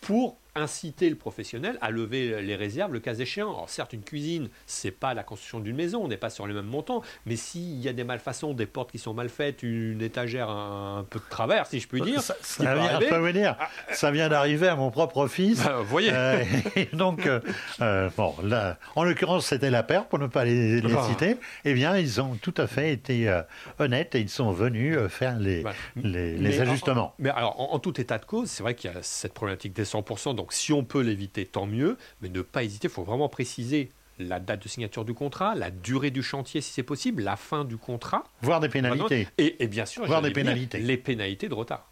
pour 0.00 0.36
inciter 0.56 1.10
le 1.10 1.16
professionnel 1.16 1.78
à 1.80 1.90
lever 1.90 2.40
les 2.42 2.54
réserves 2.56 2.92
le 2.92 3.00
cas 3.00 3.14
échéant. 3.14 3.50
Alors 3.50 3.68
certes, 3.68 3.92
une 3.92 4.02
cuisine, 4.04 4.48
c'est 4.66 4.90
pas 4.90 5.14
la 5.14 5.22
construction 5.22 5.60
d'une 5.60 5.76
maison, 5.76 6.02
on 6.04 6.08
n'est 6.08 6.16
pas 6.16 6.30
sur 6.30 6.46
les 6.46 6.54
mêmes 6.54 6.66
montants, 6.66 7.02
mais 7.26 7.36
s'il 7.36 7.80
y 7.80 7.88
a 7.88 7.92
des 7.92 8.04
malfaçons, 8.04 8.54
des 8.54 8.66
portes 8.66 8.90
qui 8.92 8.98
sont 8.98 9.14
mal 9.14 9.28
faites, 9.28 9.62
une 9.62 10.00
étagère 10.02 10.48
un, 10.50 11.04
peu 11.08 11.18
de 11.18 11.24
travers, 11.28 11.66
si 11.66 11.80
je 11.80 11.88
puis 11.88 12.00
dire, 12.00 12.20
Ça, 12.20 12.34
vient, 12.60 12.84
arriver. 12.94 13.32
dire, 13.32 13.56
ça 13.90 14.10
vient 14.10 14.28
d'arriver 14.28 14.68
à 14.68 14.76
mon 14.76 14.90
propre 14.90 15.26
fils. 15.26 15.62
Bah, 15.64 15.76
vous 15.78 15.84
voyez, 15.88 16.10
Euh, 16.12 16.44
et 16.76 16.88
donc, 16.92 17.26
euh, 17.26 17.40
euh, 17.80 18.08
bon, 18.16 18.34
là, 18.42 18.78
en 18.94 19.04
l'occurrence, 19.04 19.46
c'était 19.46 19.70
la 19.70 19.82
paire, 19.82 20.06
pour 20.06 20.18
ne 20.18 20.26
pas 20.26 20.44
les, 20.44 20.80
les 20.80 20.94
Ah. 20.96 21.02
citer. 21.08 21.36
Eh 21.64 21.74
bien, 21.74 21.96
ils 21.96 22.20
ont 22.20 22.36
tout 22.40 22.54
à 22.56 22.66
fait 22.66 22.92
été 22.92 23.28
euh, 23.28 23.42
honnêtes 23.78 24.14
et 24.14 24.20
ils 24.20 24.28
sont 24.28 24.52
venus 24.52 24.96
faire 25.08 25.38
les, 25.38 25.62
Bah, 25.62 25.72
les, 25.96 26.36
les 26.36 26.48
mais 26.50 26.60
ajustements. 26.60 27.14
Mais 27.18 27.30
alors, 27.30 27.60
en, 27.60 27.74
en 27.74 27.78
tout 27.80 28.00
état 28.00 28.18
de 28.18 28.24
cause, 28.24 28.48
c'est 28.50 28.62
vrai 28.62 28.74
qu'il 28.74 28.92
y 28.92 28.96
a 28.96 29.02
cette 29.02 29.34
problématique 29.34 29.72
des 29.72 29.84
100%, 29.84 30.34
donc 30.44 30.52
si 30.52 30.74
on 30.74 30.84
peut 30.84 31.00
l'éviter, 31.00 31.46
tant 31.46 31.64
mieux, 31.64 31.96
mais 32.20 32.28
ne 32.28 32.42
pas 32.42 32.64
hésiter, 32.64 32.88
il 32.88 32.90
faut 32.90 33.02
vraiment 33.02 33.30
préciser 33.30 33.90
la 34.18 34.40
date 34.40 34.62
de 34.62 34.68
signature 34.68 35.06
du 35.06 35.14
contrat, 35.14 35.54
la 35.54 35.70
durée 35.70 36.10
du 36.10 36.22
chantier 36.22 36.60
si 36.60 36.70
c'est 36.70 36.82
possible, 36.82 37.22
la 37.22 37.36
fin 37.36 37.64
du 37.64 37.78
contrat, 37.78 38.24
Voire 38.42 38.60
des 38.60 38.68
pénalités. 38.68 39.26
et, 39.38 39.64
et 39.64 39.68
bien 39.68 39.86
sûr, 39.86 40.04
Voire 40.04 40.20
j'allais 40.20 40.34
des 40.34 40.34
pénalités. 40.42 40.78
les 40.80 40.98
pénalités 40.98 41.48
de 41.48 41.54
retard. 41.54 41.88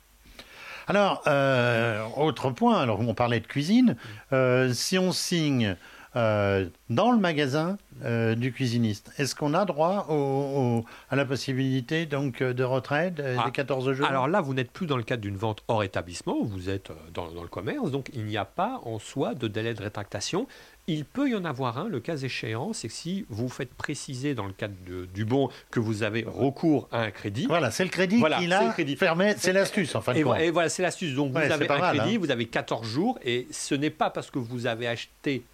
Alors, 0.87 1.23
euh, 1.29 2.05
autre 2.19 2.51
point, 2.51 2.79
alors 2.79 3.01
on 3.01 3.15
parlait 3.15 3.41
de 3.41 3.47
cuisine, 3.47 3.97
euh, 4.35 4.71
si 4.75 4.99
on 4.99 5.13
signe 5.13 5.75
euh, 6.17 6.69
dans 6.91 7.11
le 7.13 7.19
magasin 7.19 7.79
euh, 8.05 8.35
du 8.35 8.53
cuisiniste, 8.53 9.13
est-ce 9.19 9.35
qu'on 9.35 9.55
a 9.55 9.65
droit 9.65 10.07
au- 10.11 10.13
au- 10.15 10.85
à 11.11 11.17
la 11.17 11.25
possibilité 11.25 12.05
donc 12.07 12.43
de 12.43 12.65
retraite 12.65 13.19
euh, 13.21 13.37
Ah, 13.41 13.47
des 13.47 13.53
14 13.53 13.93
jours? 13.93 14.07
Alors 14.07 14.29
là, 14.29 14.41
vous 14.41 14.55
n'êtes 14.55 14.71
plus 14.71 14.87
dans 14.87 14.97
le 14.97 15.03
cadre 15.03 15.23
d'une 15.23 15.37
vente 15.37 15.63
hors 15.69 15.83
établissement, 15.85 16.37
vous 16.43 16.69
êtes 16.69 16.91
euh, 16.91 16.95
dans, 17.15 17.31
dans 17.31 17.43
le 17.43 17.49
commerce, 17.49 17.91
donc 17.91 18.11
il 18.15 18.25
n'y 18.25 18.37
a 18.37 18.45
pas 18.45 18.81
en 18.85 18.99
soi 18.99 19.35
de 19.35 19.49
délai 19.49 19.73
de 19.75 19.83
rétractation. 19.83 20.47
Il 20.89 21.05
peut 21.05 21.31
y 21.31 21.37
en 21.37 21.45
avoir 21.45 21.79
un, 21.79 21.89
le 21.89 22.01
cas 22.01 22.17
échéant, 22.17 22.73
c'est 22.73 22.89
que 22.89 22.95
si 22.95 23.25
vous 23.29 23.49
faites 23.49 23.73
préciser 23.73 24.35
dans 24.35 24.47
le 24.47 24.53
cadre 24.53 24.75
de- 24.85 25.07
du 25.07 25.25
bon 25.25 25.49
que 25.71 25.79
vous 25.79 26.03
avez 26.03 26.25
recours 26.27 26.89
à 26.91 27.03
un 27.03 27.11
crédit, 27.13 27.47
Voilà, 27.47 27.71
c'est 27.71 27.85
le 27.85 27.91
crédit 27.91 28.19
Voilà, 28.19 28.39
qui 28.39 28.49
là 28.49 28.67
le 28.67 28.73
crédit. 28.73 28.97
permet, 28.97 29.37
c'est 29.39 29.53
l'astuce 29.53 29.95
en 29.95 30.01
fin 30.01 30.13
de 30.13 30.19
Et, 30.19 30.47
et 30.47 30.51
voilà, 30.51 30.69
c'est 30.69 30.83
l'astuce. 30.83 31.15
Donc, 31.15 31.35
Ouais, 31.35 31.43
vous 31.43 31.47
c'est 31.49 31.53
avez 31.55 31.71
un 31.71 31.79
mal, 31.79 31.97
crédit, 31.97 32.17
hein. 32.17 32.19
vous 32.21 32.31
avez 32.33 32.47
14 32.47 32.85
jours, 32.87 33.19
et 33.25 33.47
ce 33.53 33.77
n'est 33.77 33.91
pas 33.91 34.11
parce 34.11 34.31
que 34.33 34.41
vous 34.41 34.67
avez 34.67 34.89
acheté 34.89 35.45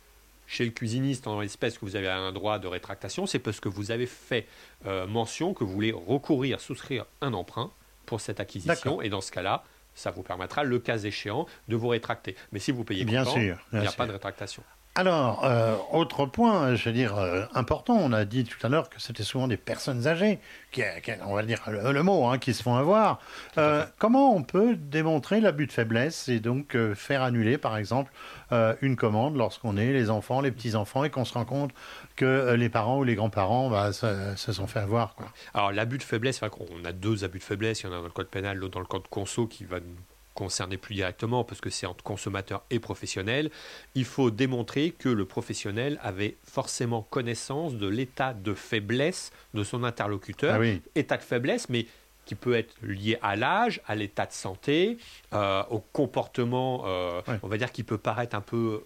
chez 0.49 0.64
le 0.64 0.71
cuisiniste 0.73 1.28
en 1.28 1.40
espèce 1.43 1.78
que 1.78 1.85
vous 1.85 1.95
avez 1.95 2.09
un 2.09 2.33
droit 2.33 2.59
de 2.59 2.67
rétractation, 2.67 3.26
c'est 3.26 3.38
parce 3.38 3.61
que 3.61 3.69
vous 3.69 3.93
avez 3.93 4.07
fait 4.07 4.47
euh, 4.87 5.07
mention 5.07 5.55
que 5.55 5.62
vous 5.62 5.73
voulez 5.73 5.93
recourir, 5.93 6.61
souscrire 6.61 7.05
un 7.21 7.35
emprunt 7.35 7.71
pour 8.07 8.21
cette 8.21 8.40
acquisition, 8.40 9.02
et 9.02 9.11
dans 9.11 9.21
ce 9.21 9.31
cas-là, 9.31 9.62
ça 9.95 10.11
vous 10.11 10.23
permettra, 10.23 10.64
le 10.64 10.78
cas 10.78 10.97
échéant, 10.99 11.47
de 11.69 11.76
vous 11.76 11.88
rétracter. 11.88 12.35
Mais 12.52 12.59
si 12.59 12.73
vous 12.73 12.83
payez 12.83 13.05
Bien 13.05 13.25
comptant, 13.25 13.37
sûr, 13.37 13.59
il 13.73 13.81
n'y 13.81 13.87
a 13.87 13.93
pas 13.93 14.07
de 14.07 14.12
rétractation. 14.12 14.62
Alors, 14.99 15.45
euh, 15.45 15.76
autre 15.93 16.26
point, 16.26 16.75
je 16.75 16.88
veux 16.88 16.93
dire, 16.93 17.17
euh, 17.17 17.45
important, 17.55 17.95
on 17.97 18.12
a 18.12 18.25
dit 18.25 18.43
tout 18.43 18.59
à 18.67 18.69
l'heure 18.69 18.90
que 18.90 19.00
c'était 19.00 19.23
souvent 19.23 19.47
des 19.47 19.57
personnes 19.57 20.09
âgées, 20.09 20.40
qui, 20.73 20.83
qui- 21.05 21.12
on 21.25 21.35
va 21.37 21.45
dire 21.45 21.62
le, 21.69 21.93
le 21.93 22.02
mot, 22.02 22.26
hein, 22.26 22.38
qui 22.38 22.52
se 22.52 22.64
font 22.64 22.75
avoir. 22.75 23.21
Euh, 23.59 23.85
comment 23.99 24.35
on 24.35 24.43
peut 24.43 24.75
démontrer 24.75 25.40
l'abus 25.40 25.69
de 25.69 25.73
faiblesse 25.73 26.28
et 26.28 26.40
donc 26.40 26.75
euh, 26.75 26.97
faire 26.97 27.23
annuler, 27.23 27.59
par 27.59 27.76
exemple, 27.76 28.11
euh, 28.50 28.75
une 28.81 28.97
commande 28.97 29.37
lorsqu'on 29.37 29.76
est 29.76 29.93
les 29.93 30.11
enfants, 30.11 30.40
les 30.40 30.50
petits-enfants, 30.50 31.05
et 31.05 31.11
qu'on 31.11 31.25
se 31.25 31.35
rend 31.35 31.45
compte 31.45 31.71
que 32.17 32.25
euh, 32.25 32.57
les 32.57 32.69
parents 32.69 32.99
ou 32.99 33.05
les 33.05 33.14
grands-parents 33.14 33.71
bah, 33.71 33.93
se, 33.93 34.35
se 34.35 34.52
sont 34.52 34.67
fait 34.67 34.81
avoir 34.81 35.14
quoi. 35.14 35.26
Alors, 35.55 35.71
l'abus 35.71 35.99
de 35.99 36.02
faiblesse, 36.02 36.40
qu'on 36.40 36.85
a 36.85 36.90
deux 36.90 37.23
abus 37.23 37.38
de 37.38 37.45
faiblesse. 37.45 37.83
Il 37.83 37.87
y 37.87 37.88
en 37.88 37.93
a 37.93 37.95
un 37.95 37.99
dans 38.00 38.05
le 38.07 38.11
code 38.11 38.26
pénal, 38.31 38.57
l'autre 38.57 38.75
dans 38.75 38.81
le 38.81 38.87
code 38.87 39.07
conso 39.09 39.47
qui 39.47 39.64
va 39.64 39.78
nous 39.78 39.95
concerner 40.38 40.76
plus 40.76 40.95
directement 40.95 41.42
parce 41.42 41.61
que 41.61 41.68
c'est 41.68 41.85
entre 41.87 42.04
consommateur 42.04 42.62
et 42.71 42.78
professionnel. 42.78 43.50
Il 43.97 44.04
faut 44.04 44.30
démontrer 44.30 44.92
que 44.92 45.09
le 45.09 45.25
professionnel 45.25 45.99
avait 46.00 46.37
forcément 46.45 47.02
connaissance 47.02 47.75
de 47.75 47.88
l'état 47.88 48.35
de 48.35 48.54
faiblesse 48.54 49.33
de 49.54 49.64
son 49.64 49.83
interlocuteur. 49.83 50.54
Ah 50.54 50.61
oui. 50.61 50.80
État 50.95 51.16
de 51.16 51.23
faiblesse, 51.23 51.68
mais 51.68 51.87
qui 52.25 52.37
peut 52.37 52.54
être 52.54 52.75
lié 52.83 53.18
à 53.23 53.35
l'âge, 53.37 53.80
à 53.87 53.95
l'état 53.97 54.26
de 54.26 54.33
santé, 54.33 54.99
euh, 55.33 55.62
au 55.71 55.80
comportement, 55.80 56.85
euh, 56.87 57.21
Ouais. 57.26 57.38
on 57.42 57.49
va 57.49 57.57
dire, 57.57 57.73
qui 57.73 57.83
peut 57.83 57.99
paraître 57.99 58.37
un 58.37 58.40
peu 58.42 58.85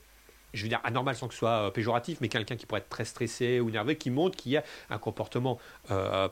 je 0.53 0.63
veux 0.63 0.69
dire 0.69 0.81
anormal 0.85 1.15
sans 1.15 1.29
que 1.29 1.35
ce 1.35 1.39
soit 1.39 1.73
péjoratif, 1.73 2.19
mais 2.21 2.29
quelqu'un 2.29 2.57
qui 2.57 2.67
pourrait 2.67 2.81
être 2.81 2.89
très 2.89 3.05
stressé 3.05 3.61
ou 3.61 3.71
nerveux, 3.71 3.95
qui 3.95 4.11
montre 4.11 4.37
qu'il 4.37 4.53
y 4.53 4.57
a 4.57 4.65
un 4.91 4.99
comportement 4.99 5.59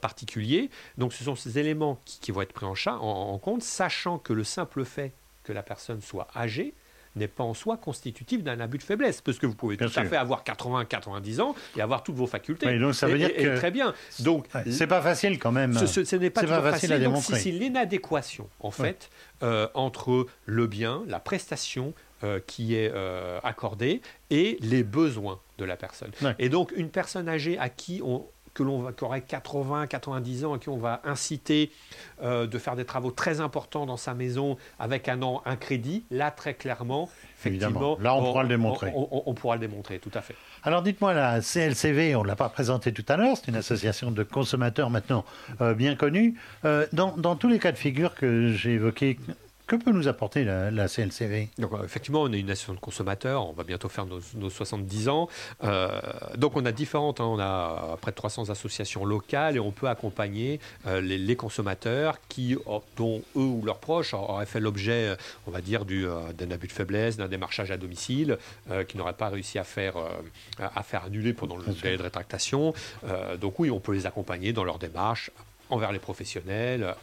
particulier. 0.00 0.70
Donc 0.98 1.12
ce 1.12 1.24
sont 1.24 1.36
ces 1.36 1.58
éléments 1.58 2.00
qui, 2.04 2.32
vont 2.32 2.42
être 2.42 2.52
pris 2.52 2.66
en, 2.66 2.74
en 2.86 3.38
compte, 3.38 3.62
sachant 3.62 4.18
que 4.18 4.32
le 4.32 4.44
simple 4.44 4.84
fait 4.84 5.12
que 5.44 5.52
la 5.52 5.62
personne 5.62 6.00
soit 6.00 6.28
âgée 6.36 6.74
n'est 7.16 7.28
pas 7.28 7.44
en 7.44 7.54
soi 7.54 7.76
constitutif 7.76 8.42
d'un 8.42 8.60
abus 8.60 8.78
de 8.78 8.82
faiblesse, 8.82 9.20
parce 9.20 9.38
que 9.38 9.46
vous 9.46 9.54
pouvez 9.54 9.76
tout 9.76 9.90
à 9.94 10.04
fait 10.04 10.16
avoir 10.16 10.44
80, 10.44 10.84
90 10.84 11.40
ans 11.40 11.54
et 11.76 11.80
avoir 11.80 12.02
toutes 12.02 12.14
vos 12.14 12.26
facultés. 12.26 12.78
donc 12.78 12.94
ça 12.94 13.08
veut 13.08 13.18
dire 13.18 13.34
que 13.34 13.56
très 13.56 13.70
bien. 13.70 13.94
Donc 14.20 14.46
c'est 14.70 14.86
pas 14.86 15.02
facile 15.02 15.38
quand 15.38 15.52
même. 15.52 15.72
Ce, 15.74 16.16
n'est 16.16 16.30
pas, 16.30 16.44
pas 16.44 16.62
facile, 16.62 16.92
à 16.92 16.98
démontrer. 16.98 17.32
Donc, 17.32 17.42
c'est 17.42 17.50
l'inadéquation 17.50 18.48
en 18.60 18.70
fait 18.70 19.10
euh, 19.42 19.68
entre 19.74 20.26
le 20.46 20.66
bien, 20.66 21.02
la 21.08 21.18
prestation 21.20 21.88
euh, 21.88 22.09
qui 22.46 22.74
est 22.74 22.90
euh, 22.94 23.40
accordée 23.42 24.02
et 24.30 24.58
les 24.60 24.82
besoins 24.82 25.40
de 25.58 25.64
la 25.64 25.76
personne. 25.76 26.10
Et 26.38 26.48
donc 26.48 26.72
une 26.76 26.90
personne 26.90 27.28
âgée 27.28 27.58
à 27.58 27.68
qui 27.68 28.00
on 28.04 28.26
que 28.54 28.62
l'on 28.62 28.80
va, 28.80 28.92
qui 28.92 29.04
aurait 29.04 29.20
80, 29.20 29.86
90 29.86 30.44
ans, 30.44 30.54
à 30.54 30.58
qui 30.58 30.68
on 30.68 30.78
va 30.78 31.00
inciter 31.04 31.70
euh, 32.22 32.46
de 32.46 32.58
faire 32.58 32.76
des 32.76 32.84
travaux 32.84 33.10
très 33.10 33.40
importants 33.40 33.86
dans 33.86 33.96
sa 33.96 34.14
maison 34.14 34.56
avec 34.78 35.08
un 35.08 35.22
an, 35.22 35.42
un 35.44 35.56
crédit, 35.56 36.04
là 36.10 36.30
très 36.30 36.54
clairement, 36.54 37.08
effectivement, 37.38 37.96
là 38.00 38.14
on, 38.14 38.22
pourra 38.22 38.42
le 38.42 38.48
démontrer. 38.48 38.92
On, 38.94 39.34
pourra 39.34 39.56
le 39.56 39.60
démontrer, 39.60 39.98
tout 39.98 40.10
à 40.14 40.20
fait. 40.20 40.34
Alors 40.62 40.82
dites-moi, 40.82 41.14
la 41.14 41.40
CLCV, 41.40 42.16
on 42.16 42.22
ne 42.22 42.28
l'a 42.28 42.36
pas 42.36 42.48
présentée 42.48 42.92
tout 42.92 43.04
à 43.08 43.16
l'heure, 43.16 43.36
c'est 43.36 43.48
une 43.48 43.56
association 43.56 44.10
de 44.10 44.22
consommateurs 44.22 44.90
maintenant 44.90 45.24
euh, 45.60 45.74
bien 45.74 45.94
connue. 45.94 46.34
Euh, 46.64 46.86
dans, 46.92 47.16
dans, 47.16 47.36
tous 47.36 47.48
les 47.48 47.58
cas 47.58 47.72
de 47.72 47.78
figure 47.78 48.14
que 48.14 48.52
j'ai 48.52 48.72
évoqués 48.72 49.18
que 49.70 49.76
peut 49.76 49.92
nous 49.92 50.08
apporter 50.08 50.44
la, 50.44 50.88
CLCV 50.88 51.48
donc, 51.58 51.72
euh, 51.72 51.84
Effectivement, 51.84 52.22
on 52.22 52.32
est 52.32 52.40
une 52.40 52.50
association 52.50 52.74
de 52.74 52.80
consommateurs, 52.80 53.48
on 53.48 53.52
va 53.52 53.62
bientôt 53.62 53.88
faire 53.88 54.04
nos, 54.04 54.50
70 54.50 55.08
ans. 55.08 55.28
Euh, 55.62 56.00
donc 56.36 56.56
on 56.56 56.66
a 56.66 56.72
différentes, 56.72 57.20
hein, 57.20 57.26
on 57.26 57.38
a 57.38 57.96
près 58.00 58.10
de 58.10 58.16
300 58.16 58.50
associations 58.50 59.04
locales 59.04 59.56
et 59.56 59.60
on 59.60 59.70
peut 59.70 59.88
accompagner 59.88 60.58
euh, 60.86 61.00
les, 61.00 61.36
consommateurs 61.36 62.18
qui, 62.28 62.56
oh, 62.66 62.82
dont 62.96 63.22
eux 63.36 63.40
ou 63.40 63.62
leurs 63.64 63.78
proches 63.78 64.12
auraient 64.12 64.44
fait 64.44 64.58
l'objet, 64.58 65.16
on 65.46 65.52
va 65.52 65.60
dire, 65.60 65.84
d'un 65.84 66.50
abus 66.50 66.66
de 66.66 66.72
faiblesse, 66.72 67.16
d'un 67.16 67.28
démarchage 67.28 67.70
à 67.70 67.76
domicile, 67.76 68.38
qui 68.88 68.96
n'auraient 68.96 69.12
pas 69.12 69.28
réussi 69.28 69.58
à 69.58 69.64
faire, 69.64 69.94
à 70.58 70.82
faire 70.82 71.04
annuler 71.04 71.32
pendant 71.32 71.56
le 71.56 71.64
délai 71.80 71.96
de 71.96 72.02
rétractation. 72.02 72.74
donc 73.40 73.60
oui, 73.60 73.70
on 73.70 73.78
peut 73.78 73.92
les 73.92 74.06
accompagner 74.06 74.52
dans 74.52 74.64
leur 74.64 74.78
démarche 74.78 75.30
envers 75.70 75.92
les 75.92 76.00
professionnels, 76.00 76.94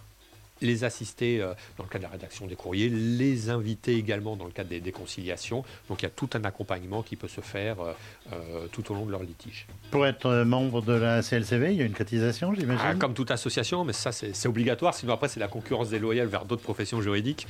les 0.62 0.84
assister 0.84 1.42
euh, 1.42 1.54
dans 1.78 1.84
le 1.84 1.90
cadre 1.90 2.04
de 2.04 2.08
la 2.08 2.14
rédaction 2.14 2.48
des 2.48 2.56
courriers, 2.56 2.90
les 2.90 3.50
inviter 3.50 3.96
également 3.96 4.36
dans 4.36 4.46
le 4.46 4.52
cadre 4.52 4.70
des, 4.70 4.92
conciliations. 4.92 5.64
Donc 5.90 6.02
il 6.02 6.06
y 6.06 6.08
a 6.08 6.12
tout 6.12 6.30
un 6.34 6.44
accompagnement 6.44 7.04
qui 7.04 7.16
peut 7.16 7.28
se 7.28 7.42
faire 7.42 7.80
euh, 7.80 7.94
euh, 8.34 8.68
tout 8.72 8.92
au 8.92 8.96
long 8.96 9.06
de 9.06 9.12
leur 9.12 9.24
litige. 9.24 9.68
Pour 9.92 10.06
être 10.08 10.44
membre 10.44 10.82
de 10.82 10.94
la 10.94 11.22
CLCV, 11.22 11.74
il 11.74 11.78
y 11.78 11.82
a 11.82 11.86
une 11.86 11.94
cotisation, 11.94 12.54
j'imagine? 12.54 12.86
Ah, 12.86 12.96
Comme 12.96 13.14
toute 13.14 13.32
association, 13.32 13.84
mais 13.84 13.94
ça 13.94 14.12
c'est 14.12 14.48
obligatoire, 14.48 14.94
sinon 14.94 15.14
après 15.14 15.28
c'est 15.28 15.40
la 15.40 15.48
concurrence 15.48 15.90
déloyale 15.90 16.28
vers 16.28 16.46
d'autres 16.46 16.64
professions 16.64 17.02
juridiques. 17.02 17.48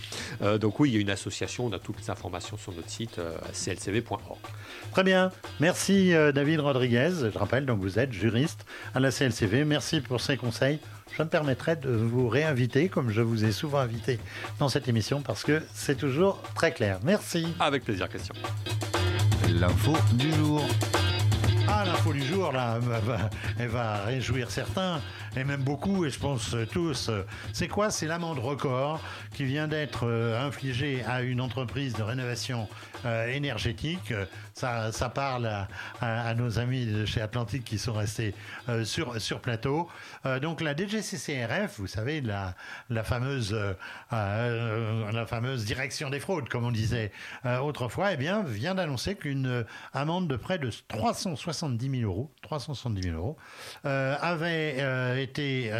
donc 0.59 0.79
oui, 0.79 0.89
il 0.89 0.95
y 0.95 0.97
a 0.97 1.01
une 1.01 1.09
association, 1.09 1.67
on 1.67 1.71
a 1.73 1.79
toutes 1.79 1.99
les 1.99 2.09
informations 2.09 2.57
sur 2.57 2.73
notre 2.73 2.89
site 2.89 3.19
clcv.org. 3.53 4.39
Très 4.91 5.03
bien, 5.03 5.31
merci 5.59 6.11
David 6.33 6.59
Rodriguez. 6.59 7.11
Je 7.33 7.37
rappelle, 7.37 7.65
donc 7.65 7.79
vous 7.79 7.99
êtes 7.99 8.11
juriste 8.11 8.65
à 8.93 8.99
la 8.99 9.11
CLCV. 9.11 9.63
Merci 9.65 10.01
pour 10.01 10.21
ces 10.21 10.37
conseils 10.37 10.79
je 11.17 11.23
me 11.23 11.27
permettrai 11.27 11.75
de 11.75 11.89
vous 11.89 12.29
réinviter, 12.29 12.89
comme 12.97 13.11
je 13.11 13.21
vous 13.21 13.45
ai 13.45 13.51
souvent 13.51 13.77
invité 13.77 14.17
dans 14.57 14.69
cette 14.69 14.87
émission, 14.87 15.21
parce 15.21 15.43
que 15.43 15.61
c'est 15.71 15.99
toujours 15.99 16.41
très 16.55 16.71
clair. 16.71 16.97
Merci. 17.03 17.45
Avec 17.59 17.83
plaisir, 17.83 18.09
Christian. 18.09 18.33
L'info 19.47 19.95
du 20.13 20.33
jour. 20.33 20.63
Ah, 21.67 21.83
l'info 21.85 22.11
du 22.11 22.23
jour, 22.23 22.51
là, 22.51 22.79
elle 23.59 23.67
va 23.67 23.97
réjouir 24.05 24.49
certains, 24.49 24.99
et 25.35 25.43
même 25.43 25.61
beaucoup, 25.61 26.05
et 26.05 26.09
je 26.09 26.17
pense 26.17 26.55
tous. 26.71 27.11
C'est 27.53 27.67
quoi? 27.67 27.91
C'est 27.91 28.07
l'amende 28.07 28.39
record 28.39 28.99
qui 29.35 29.43
vient 29.43 29.67
d'être 29.67 30.07
euh, 30.07 30.47
infligée 30.47 31.03
à 31.05 31.21
une 31.21 31.39
entreprise 31.39 31.93
de 31.93 32.01
rénovation 32.01 32.67
euh, 33.05 33.27
énergétique. 33.27 34.13
Ça, 34.53 34.91
parle 35.13 35.67
à, 36.01 36.33
nos 36.33 36.57
amis 36.59 36.85
de 36.85 37.05
chez 37.05 37.21
Atlantique 37.21 37.63
qui 37.63 37.77
sont 37.77 37.93
restés 37.93 38.33
euh, 38.69 38.83
sur, 38.85 39.39
plateau. 39.39 39.87
donc 40.41 40.61
la 40.61 40.75
DGCCRF, 40.75 41.79
vous 41.79 41.87
savez, 41.87 42.21
la, 42.21 42.55
la, 42.89 43.03
fameuse, 43.03 43.55
la 44.11 45.25
fameuse 45.27 45.65
direction 45.65 46.09
des 46.09 46.19
fraudes, 46.19 46.49
comme 46.49 46.65
on 46.65 46.71
disait 46.71 47.11
autrefois, 47.61 48.13
eh 48.13 48.17
bien, 48.17 48.41
vient 48.43 48.73
d'annoncer 48.73 49.15
qu'une 49.15 49.65
amende 49.93 50.27
de 50.27 50.35
près 50.35 50.57
de 50.57 50.71
370 50.87 51.99
000 51.99 52.11
euros, 52.11 52.31
370 52.41 53.03
000 53.03 53.15
euros, 53.15 53.37
avait 53.83 55.21
été 55.21 55.71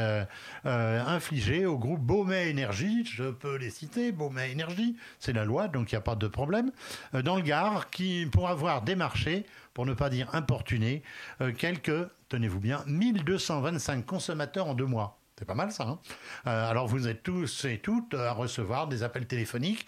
infligée 0.64 1.66
au 1.66 1.78
groupe 1.78 2.02
Beaumet 2.02 2.50
Énergie. 2.50 3.06
Je 3.06 3.32
peux 3.32 3.56
les 3.58 3.72
citer, 3.72 4.12
Beaumet 4.12 4.52
Énergie, 4.52 4.96
c'est 5.20 5.34
la 5.34 5.46
loi, 5.46 5.68
donc 5.68 5.92
il 5.92 5.96
n'y 5.96 6.00
a 6.00 6.02
pas 6.02 6.16
de 6.16 6.28
problème. 6.28 6.72
Euh, 7.14 7.22
dans 7.22 7.36
le 7.36 7.42
Gard, 7.42 7.90
qui, 7.90 8.26
pour 8.26 8.50
avoir 8.50 8.82
démarché, 8.82 9.46
pour 9.74 9.86
ne 9.86 9.94
pas 9.94 10.10
dire 10.10 10.34
importuné, 10.34 11.04
euh, 11.42 11.52
quelques, 11.52 12.08
tenez-vous 12.30 12.60
bien, 12.60 12.84
1225 12.88 14.06
consommateurs 14.06 14.68
en 14.68 14.74
deux 14.74 14.86
mois. 14.86 15.20
C'est 15.38 15.46
pas 15.46 15.54
mal 15.54 15.72
ça. 15.72 15.84
Hein 15.84 16.00
euh, 16.48 16.70
alors 16.70 16.88
vous 16.88 17.08
êtes 17.08 17.22
tous 17.22 17.66
et 17.66 17.78
toutes 17.78 18.16
à 18.16 18.32
recevoir 18.32 18.88
des 18.88 19.04
appels 19.04 19.28
téléphoniques. 19.28 19.86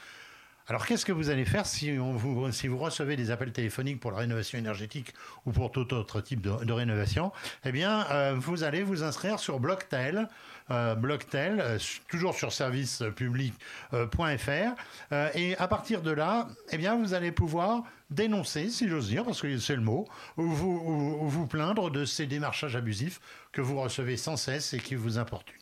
Alors 0.69 0.85
qu'est-ce 0.85 1.03
que 1.03 1.11
vous 1.11 1.31
allez 1.31 1.45
faire 1.45 1.65
si, 1.65 1.97
vous, 1.97 2.77
recevez 2.77 3.15
des 3.15 3.31
appels 3.31 3.51
téléphoniques 3.51 3.99
pour 3.99 4.11
la 4.11 4.19
rénovation 4.19 4.59
énergétique 4.59 5.15
ou 5.47 5.51
pour 5.51 5.71
tout 5.71 5.95
autre 5.95 6.21
type 6.21 6.41
de, 6.41 6.71
rénovation? 6.71 7.31
Eh 7.65 7.71
bien, 7.71 8.35
vous 8.35 8.63
allez 8.63 8.83
vous 8.83 9.01
inscrire 9.01 9.39
sur 9.39 9.59
Blocktel. 9.59 10.29
Euh, 10.71 10.93
Blocktel, 10.93 11.59
euh, 11.59 11.79
toujours 12.09 12.35
sur 12.35 12.53
servicepublic.fr. 12.53 14.75
Euh, 15.11 15.29
et 15.33 15.57
à 15.57 15.67
partir 15.67 16.03
de 16.03 16.11
là, 16.11 16.47
eh 16.71 16.77
bien, 16.77 16.95
vous 16.95 17.15
allez 17.15 17.31
pouvoir 17.31 17.81
dénoncer, 18.11 18.69
si 18.69 18.87
j'ose 18.87 19.07
dire, 19.07 19.25
parce 19.25 19.41
que 19.41 19.57
c'est 19.57 19.75
le 19.75 19.81
mot, 19.81 20.07
ou 20.37 20.43
vous, 20.43 21.27
vous 21.27 21.47
plaindre 21.47 21.89
de 21.89 22.05
ces 22.05 22.27
démarchages 22.27 22.75
abusifs 22.75 23.19
que 23.51 23.61
vous 23.61 23.81
recevez 23.81 24.17
sans 24.17 24.37
cesse 24.37 24.75
et 24.75 24.79
qui 24.79 24.93
vous 24.93 25.17
importunent. 25.17 25.55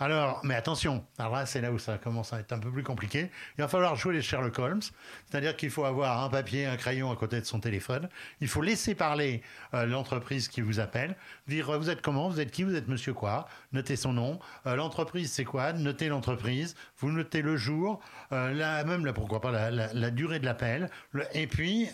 Alors, 0.00 0.40
mais 0.44 0.54
attention, 0.54 1.04
alors 1.18 1.32
là, 1.32 1.46
c'est 1.46 1.60
là 1.60 1.72
où 1.72 1.78
ça 1.78 1.98
commence 1.98 2.32
à 2.32 2.40
être 2.40 2.52
un 2.52 2.58
peu 2.58 2.70
plus 2.70 2.82
compliqué. 2.82 3.30
Il 3.58 3.62
va 3.62 3.68
falloir 3.68 3.96
jouer 3.96 4.14
les 4.14 4.22
Sherlock 4.22 4.58
Holmes, 4.58 4.82
c'est-à-dire 5.28 5.56
qu'il 5.56 5.70
faut 5.70 5.84
avoir 5.84 6.22
un 6.22 6.28
papier, 6.28 6.66
un 6.66 6.76
crayon 6.76 7.10
à 7.10 7.16
côté 7.16 7.40
de 7.40 7.44
son 7.44 7.60
téléphone. 7.60 8.08
Il 8.40 8.48
faut 8.48 8.62
laisser 8.62 8.94
parler 8.94 9.42
euh, 9.74 9.86
l'entreprise 9.86 10.48
qui 10.48 10.60
vous 10.60 10.80
appelle, 10.80 11.16
dire 11.46 11.70
euh, 11.70 11.78
vous 11.78 11.90
êtes 11.90 12.02
comment, 12.02 12.28
vous 12.28 12.40
êtes 12.40 12.50
qui, 12.50 12.64
vous 12.64 12.74
êtes 12.74 12.88
monsieur 12.88 13.14
quoi, 13.14 13.48
notez 13.72 13.96
son 13.96 14.12
nom. 14.12 14.38
Euh, 14.66 14.76
l'entreprise, 14.76 15.30
c'est 15.32 15.44
quoi 15.44 15.72
Notez 15.72 16.08
l'entreprise. 16.08 16.74
Vous 16.98 17.10
notez 17.10 17.42
le 17.42 17.56
jour, 17.56 18.00
la, 18.30 18.84
même, 18.84 19.04
là, 19.04 19.12
pourquoi 19.12 19.40
pas, 19.40 19.70
la, 19.70 20.10
durée 20.10 20.38
de 20.38 20.44
l'appel. 20.44 20.90
Et 21.34 21.46
puis, 21.46 21.88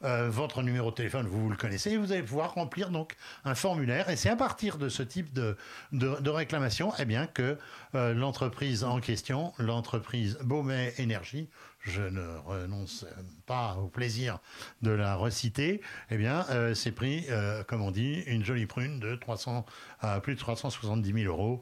votre 0.00 0.62
numéro 0.62 0.90
de 0.90 0.94
téléphone, 0.94 1.26
vous, 1.26 1.42
vous 1.42 1.50
le 1.50 1.56
connaissez, 1.56 1.90
et 1.90 1.96
vous 1.96 2.12
allez 2.12 2.22
pouvoir 2.22 2.54
remplir 2.54 2.90
donc 2.90 3.16
un 3.44 3.54
formulaire. 3.54 4.08
Et 4.10 4.16
c'est 4.16 4.28
à 4.28 4.36
partir 4.36 4.78
de 4.78 4.88
ce 4.88 5.02
type 5.02 5.32
de, 5.32 5.56
de, 5.92 6.30
réclamation, 6.30 6.92
eh 6.98 7.04
bien, 7.04 7.26
que 7.26 7.58
euh, 7.94 8.14
l'entreprise 8.14 8.84
en 8.84 9.00
question, 9.00 9.52
l'entreprise 9.58 10.38
Beaumet 10.42 10.94
Énergie, 10.98 11.48
je 11.80 12.02
ne 12.02 12.36
renonce 12.44 13.06
pas 13.46 13.76
au 13.76 13.88
plaisir 13.88 14.40
de 14.82 14.90
la 14.90 15.14
reciter, 15.14 15.80
eh 16.10 16.16
bien, 16.16 16.44
euh, 16.50 16.74
pris, 16.94 17.24
euh, 17.30 17.62
comme 17.64 17.82
on 17.82 17.90
dit, 17.90 18.22
une 18.26 18.44
jolie 18.44 18.66
prune 18.66 18.98
de 18.98 19.14
300 19.14 19.64
à 20.00 20.20
plus 20.20 20.34
de 20.34 20.40
370 20.40 21.22
000 21.22 21.32
euros. 21.32 21.60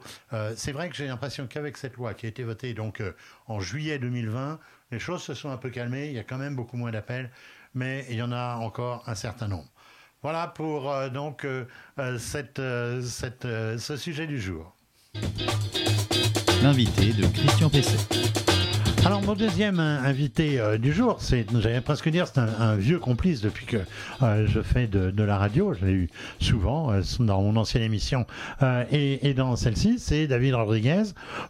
c'est 0.55 0.71
vrai 0.71 0.89
que 0.89 0.95
j'ai 0.95 1.07
l'impression 1.07 1.47
qu'avec 1.47 1.77
cette 1.77 1.95
loi 1.95 2.13
qui 2.13 2.25
a 2.25 2.29
été 2.29 2.43
votée 2.43 2.73
donc 2.73 3.01
en 3.47 3.59
juillet 3.59 3.99
2020, 3.99 4.59
les 4.91 4.99
choses 4.99 5.21
se 5.21 5.33
sont 5.33 5.49
un 5.49 5.57
peu 5.57 5.69
calmées. 5.69 6.07
Il 6.07 6.13
y 6.13 6.19
a 6.19 6.23
quand 6.23 6.37
même 6.37 6.55
beaucoup 6.55 6.77
moins 6.77 6.91
d'appels, 6.91 7.31
mais 7.73 8.05
il 8.09 8.15
y 8.15 8.21
en 8.21 8.31
a 8.31 8.55
encore 8.55 9.03
un 9.07 9.15
certain 9.15 9.47
nombre. 9.47 9.69
Voilà 10.21 10.47
pour 10.47 10.91
donc 11.13 11.45
cette, 12.17 12.61
cette, 13.03 13.43
ce 13.43 13.97
sujet 13.97 14.25
du 14.27 14.41
jour. 14.41 14.75
L'invité 16.63 17.13
de 17.13 17.27
Christian 17.27 17.69
Pesset. 17.69 18.36
Alors 19.05 19.21
mon 19.21 19.35
deuxième 19.35 19.79
invité 19.79 20.59
euh, 20.59 20.77
du 20.77 20.91
jour, 20.91 21.17
c'est, 21.19 21.45
j'allais 21.59 21.81
presque 21.81 22.09
dire, 22.09 22.27
c'est 22.27 22.39
un, 22.39 22.75
vieux 22.75 22.99
complice 22.99 23.41
depuis 23.41 23.65
que 23.65 23.77
euh, 24.21 24.45
je 24.47 24.61
fais 24.61 24.87
de, 24.87 25.23
la 25.23 25.37
radio. 25.37 25.73
Je 25.73 25.85
l'ai 25.85 25.91
eu 25.93 26.09
souvent 26.39 26.91
euh, 26.91 27.01
dans 27.19 27.41
mon 27.41 27.55
ancienne 27.55 27.83
émission 27.83 28.25
et, 28.91 29.33
dans 29.33 29.55
celle-ci. 29.55 29.99
C'est 29.99 30.27
David 30.27 30.55
Rodriguez. 30.55 31.03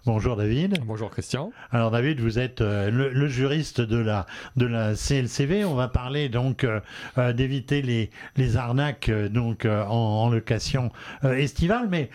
Bonjour 0.05 0.35
David. 0.35 0.79
Bonjour 0.85 1.09
Christian. 1.09 1.51
Alors 1.71 1.91
David, 1.91 2.19
vous 2.19 2.37
êtes 2.37 2.61
le, 2.61 3.27
juriste 3.27 3.81
de 3.81 3.97
la 3.97 4.25
de 4.55 4.65
la 4.65 4.93
CLCV. 4.95 5.65
On 5.65 5.75
va 5.75 5.87
parler 5.87 6.29
donc 6.29 6.65
d'éviter 7.33 7.81
les 7.81 8.09
les 8.35 8.57
arnaques 8.57 9.11
donc 9.31 9.65
en, 9.65 10.29
location 10.29 10.91
estivale, 11.23 11.87
mais 11.89 12.09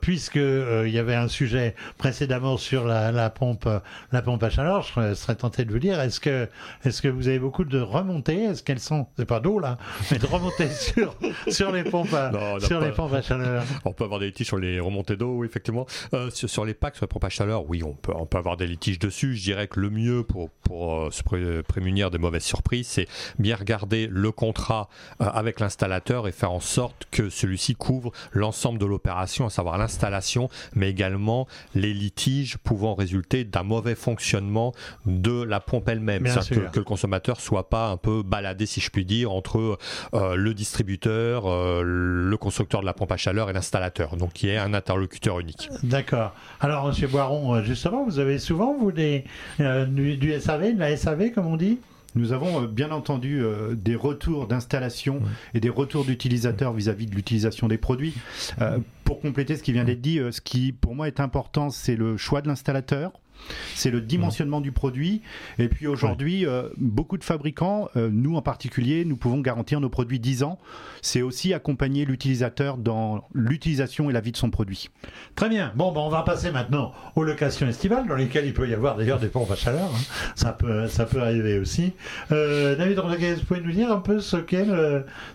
puisque 0.00 0.36
il 0.36 0.90
y 0.90 0.98
avait 0.98 1.14
un 1.14 1.28
sujet 1.28 1.74
précédemment 1.98 2.56
sur 2.56 2.84
la, 2.84 3.12
la 3.12 3.30
pompe 3.30 3.68
la 4.12 4.22
pompe 4.22 4.42
à 4.42 4.50
chaleur 4.50 4.71
alors, 4.72 4.82
je 5.10 5.14
serais 5.14 5.34
tenté 5.36 5.64
de 5.64 5.72
vous 5.72 5.78
dire, 5.78 6.00
est-ce 6.00 6.20
que, 6.20 6.48
est-ce 6.84 7.02
que 7.02 7.08
vous 7.08 7.28
avez 7.28 7.38
beaucoup 7.38 7.64
de 7.64 7.78
remontées? 7.80 8.44
Est-ce 8.44 8.62
qu'elles 8.62 8.80
sont, 8.80 9.06
c'est 9.16 9.24
pas 9.26 9.40
d'eau 9.40 9.58
là, 9.58 9.78
mais 10.10 10.18
de 10.18 10.26
remontées 10.26 10.68
sur, 10.70 11.14
sur 11.48 11.72
les 11.72 11.84
pompes 11.84 12.12
à, 12.14 12.30
Non, 12.30 12.38
on 12.54 12.58
n'a 12.58 12.66
sur 12.66 12.80
pas- 12.80 12.86
les 12.86 12.92
pompes 12.92 13.12
à 13.12 13.22
chaleur 13.22 13.64
On 13.84 13.92
peut 13.92 14.04
avoir 14.04 14.20
des 14.20 14.26
litiges 14.26 14.46
sur 14.48 14.58
les 14.58 14.80
remontées 14.80 15.16
d'eau, 15.16 15.36
oui, 15.38 15.46
effectivement. 15.46 15.86
Euh, 16.14 16.30
sur, 16.30 16.48
sur 16.48 16.64
les 16.64 16.74
packs, 16.74 16.96
sur 16.96 17.04
les 17.04 17.08
pompes 17.08 17.24
à 17.24 17.28
chaleur, 17.28 17.68
oui, 17.68 17.82
on 17.82 17.92
peut, 17.94 18.12
on 18.14 18.26
peut 18.26 18.38
avoir 18.38 18.56
des 18.56 18.66
litiges 18.66 18.98
dessus. 18.98 19.34
Je 19.36 19.42
dirais 19.42 19.68
que 19.68 19.80
le 19.80 19.90
mieux 19.90 20.22
pour, 20.24 20.50
pour 20.50 20.94
euh, 20.94 21.10
se 21.10 21.22
pré- 21.22 21.62
prémunir 21.62 22.10
des 22.10 22.18
mauvaises 22.18 22.44
surprises, 22.44 22.86
c'est 22.88 23.08
bien 23.38 23.56
regarder 23.56 24.06
le 24.10 24.32
contrat 24.32 24.88
euh, 25.20 25.26
avec 25.26 25.60
l'installateur 25.60 26.28
et 26.28 26.32
faire 26.32 26.52
en 26.52 26.60
sorte 26.60 27.06
que 27.10 27.28
celui-ci 27.30 27.74
couvre 27.74 28.12
l'ensemble 28.32 28.78
de 28.78 28.86
l'opération, 28.86 29.46
à 29.46 29.50
savoir 29.50 29.78
l'installation, 29.78 30.48
mais 30.74 30.90
également 30.90 31.46
les 31.74 31.92
litiges 31.92 32.56
pouvant 32.58 32.94
résulter 32.94 33.44
d'un 33.44 33.62
mauvais 33.62 33.94
fonctionnement 33.94 34.61
de 35.06 35.42
la 35.42 35.60
pompe 35.60 35.88
elle-même. 35.88 36.24
Que, 36.24 36.70
que 36.70 36.78
le 36.78 36.84
consommateur 36.84 37.40
soit 37.40 37.68
pas 37.68 37.88
un 37.88 37.96
peu 37.96 38.22
baladé, 38.22 38.66
si 38.66 38.80
je 38.80 38.90
puis 38.90 39.04
dire, 39.04 39.32
entre 39.32 39.78
euh, 40.14 40.36
le 40.36 40.54
distributeur, 40.54 41.46
euh, 41.46 41.82
le 41.84 42.36
constructeur 42.36 42.80
de 42.80 42.86
la 42.86 42.92
pompe 42.92 43.12
à 43.12 43.16
chaleur 43.16 43.48
et 43.50 43.52
l'installateur. 43.52 44.16
Donc, 44.16 44.32
qui 44.34 44.48
est 44.48 44.58
un 44.58 44.74
interlocuteur 44.74 45.40
unique. 45.40 45.70
D'accord. 45.82 46.34
Alors, 46.60 46.86
Monsieur 46.86 47.08
Boiron, 47.08 47.54
euh, 47.54 47.62
justement, 47.62 48.04
vous 48.04 48.18
avez 48.18 48.38
souvent 48.38 48.76
vous 48.78 48.92
des 48.92 49.24
euh, 49.60 49.86
du, 49.86 50.16
du 50.16 50.38
SAV, 50.38 50.74
de 50.74 50.80
la 50.80 50.96
SAV, 50.96 51.32
comme 51.32 51.46
on 51.46 51.56
dit? 51.56 51.78
Nous 52.14 52.32
avons 52.34 52.64
euh, 52.64 52.66
bien 52.66 52.90
entendu 52.90 53.42
euh, 53.42 53.74
des 53.74 53.96
retours 53.96 54.46
d'installation 54.46 55.22
et 55.54 55.60
des 55.60 55.70
retours 55.70 56.04
d'utilisateurs 56.04 56.74
vis-à-vis 56.74 57.06
de 57.06 57.14
l'utilisation 57.14 57.68
des 57.68 57.78
produits. 57.78 58.14
Euh, 58.60 58.78
pour 59.04 59.20
compléter 59.20 59.56
ce 59.56 59.62
qui 59.62 59.72
vient 59.72 59.84
d'être 59.84 60.02
dit, 60.02 60.18
euh, 60.18 60.30
ce 60.30 60.42
qui 60.42 60.72
pour 60.72 60.94
moi 60.94 61.06
est 61.06 61.20
important, 61.20 61.70
c'est 61.70 61.96
le 61.96 62.18
choix 62.18 62.42
de 62.42 62.48
l'installateur. 62.48 63.12
C'est 63.74 63.90
le 63.90 64.00
dimensionnement 64.00 64.60
du 64.60 64.72
produit. 64.72 65.22
Et 65.58 65.68
puis 65.68 65.86
aujourd'hui, 65.86 66.46
euh, 66.46 66.68
beaucoup 66.76 67.18
de 67.18 67.24
fabricants, 67.24 67.88
euh, 67.96 68.08
nous 68.12 68.36
en 68.36 68.42
particulier, 68.42 69.04
nous 69.04 69.16
pouvons 69.16 69.40
garantir 69.40 69.80
nos 69.80 69.88
produits 69.88 70.20
10 70.20 70.42
ans. 70.42 70.58
C'est 71.00 71.22
aussi 71.22 71.52
accompagner 71.54 72.04
l'utilisateur 72.04 72.76
dans 72.76 73.24
l'utilisation 73.34 74.10
et 74.10 74.12
la 74.12 74.20
vie 74.20 74.32
de 74.32 74.36
son 74.36 74.50
produit. 74.50 74.90
Très 75.34 75.48
bien. 75.48 75.72
Bon, 75.74 75.92
ben, 75.92 76.00
on 76.00 76.08
va 76.08 76.22
passer 76.22 76.50
maintenant 76.50 76.92
aux 77.16 77.24
locations 77.24 77.66
estivales, 77.66 78.06
dans 78.06 78.16
lesquelles 78.16 78.46
il 78.46 78.54
peut 78.54 78.68
y 78.68 78.74
avoir 78.74 78.96
d'ailleurs 78.96 79.18
des 79.18 79.28
pompes 79.28 79.50
à 79.50 79.56
chaleur. 79.56 79.90
hein. 79.92 80.32
Ça 80.36 80.52
peut, 80.52 80.86
ça 80.88 81.06
peut 81.06 81.20
arriver 81.20 81.58
aussi. 81.58 81.92
Euh, 82.30 82.76
David 82.76 82.98
Rodriguez, 82.98 83.34
vous 83.34 83.44
pouvez 83.44 83.60
nous 83.60 83.72
dire 83.72 83.90
un 83.90 83.98
peu 84.00 84.20
ce 84.20 84.36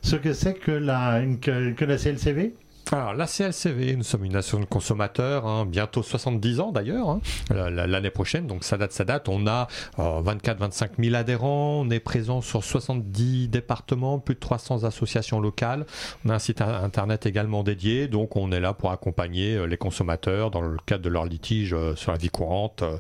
ce 0.02 0.16
que 0.16 0.34
c'est 0.34 0.54
que 0.54 0.72
la 0.72 1.22
que, 1.42 1.72
que 1.72 1.86
la 1.86 1.98
CLCV 1.98 2.54
Alors, 2.92 3.14
la 3.14 3.28
CLCV, 3.28 3.98
nous 3.98 4.04
sommes 4.04 4.24
une 4.24 4.32
nation 4.34 4.60
de 4.62 4.66
consommateurs, 4.66 5.46
hein, 5.46 5.66
bientôt 5.66 6.04
70 6.04 6.62
ans 6.62 6.72
d'ailleurs, 6.72 7.10
hein, 7.10 7.20
la- 7.50 7.70
la- 7.70 7.86
l'année 7.86 8.10
prochaine, 8.12 8.48
donc 8.48 8.64
ça 8.64 8.78
date, 8.78 8.94
ça 8.94 9.04
date. 9.04 9.28
On 9.28 9.46
a 9.46 9.68
24-25 9.98 10.92
000 10.98 11.16
adhérents, 11.16 11.82
on 11.86 11.90
est 11.90 12.00
présent 12.00 12.40
sur 12.40 12.64
70 12.64 13.50
départements, 13.50 14.20
plus 14.20 14.36
de 14.36 14.40
300 14.40 14.86
associations 14.86 15.42
locales. 15.42 15.86
On 16.26 16.30
a 16.30 16.36
un 16.36 16.40
site 16.40 16.62
in- 16.62 16.82
internet 16.84 17.26
également 17.26 17.62
dédié, 17.64 18.08
donc 18.08 18.38
on 18.38 18.52
est 18.54 18.62
là 18.62 18.72
pour 18.74 18.92
accompagner 18.92 19.56
euh, 19.56 19.66
les 19.66 19.78
consommateurs 19.78 20.50
dans 20.50 20.62
le 20.62 20.78
cadre 20.86 21.04
de 21.04 21.10
leurs 21.10 21.26
litiges 21.26 21.74
euh, 21.74 21.94
sur 21.96 22.14
la 22.14 22.18
vie 22.18 22.30
courante 22.30 22.84
euh, 22.84 22.98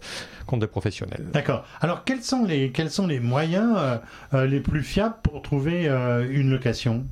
contre 0.47 0.61
des 0.61 0.67
professionnels. 0.67 1.23
D'accord. 1.31 1.63
Alors, 1.79 2.03
quels 2.03 2.23
sont 2.23 2.43
les, 2.45 2.71
quels 2.71 2.91
sont 2.91 3.07
les 3.07 3.21
moyens 3.21 3.73
euh, 3.77 3.97
euh, 4.33 4.45
les 4.47 4.59
plus 4.59 4.83
fiables 4.83 5.15
pour 5.23 5.41
trouver 5.41 5.87
euh, 5.87 6.27
une 6.29 6.49
location? 6.49 7.05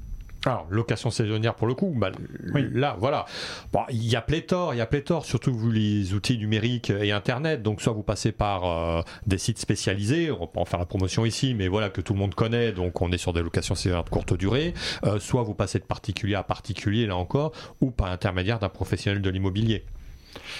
Alors, 0.45 0.67
location 0.69 1.09
saisonnière 1.09 1.55
pour 1.55 1.67
le 1.67 1.73
coup, 1.73 1.93
bah, 1.95 2.11
Oui. 2.53 2.67
là, 2.71 2.95
voilà. 2.99 3.25
Bon, 3.73 3.81
il 3.89 4.05
y 4.05 4.15
a 4.15 4.21
pléthore, 4.21 4.73
il 4.73 4.77
y 4.77 4.81
a 4.81 4.85
pléthore, 4.85 5.25
surtout 5.25 5.53
vous 5.53 5.71
les 5.71 6.13
outils 6.13 6.37
numériques 6.37 6.91
et 6.91 7.11
Internet. 7.11 7.63
Donc, 7.63 7.81
soit 7.81 7.93
vous 7.93 8.03
passez 8.03 8.31
par 8.31 8.65
euh, 8.65 9.01
des 9.25 9.39
sites 9.39 9.57
spécialisés, 9.59 10.29
on 10.31 10.45
pas 10.45 10.61
en 10.61 10.65
faire 10.65 10.79
la 10.79 10.85
promotion 10.85 11.25
ici, 11.25 11.55
mais 11.55 11.67
voilà, 11.67 11.89
que 11.89 12.01
tout 12.01 12.13
le 12.13 12.19
monde 12.19 12.35
connaît, 12.35 12.71
donc 12.71 13.01
on 13.01 13.11
est 13.11 13.17
sur 13.17 13.33
des 13.33 13.41
locations 13.41 13.73
saisonnières 13.75 14.03
de 14.03 14.09
courte 14.09 14.33
durée. 14.33 14.73
Euh, 15.05 15.19
soit 15.19 15.41
vous 15.43 15.55
passez 15.55 15.79
de 15.79 15.83
particulier 15.85 16.35
à 16.35 16.43
particulier, 16.43 17.07
là 17.07 17.15
encore, 17.15 17.51
ou 17.81 17.89
par 17.89 18.07
intermédiaire 18.11 18.59
d'un 18.59 18.69
professionnel 18.69 19.21
de 19.21 19.29
l'immobilier. 19.31 19.83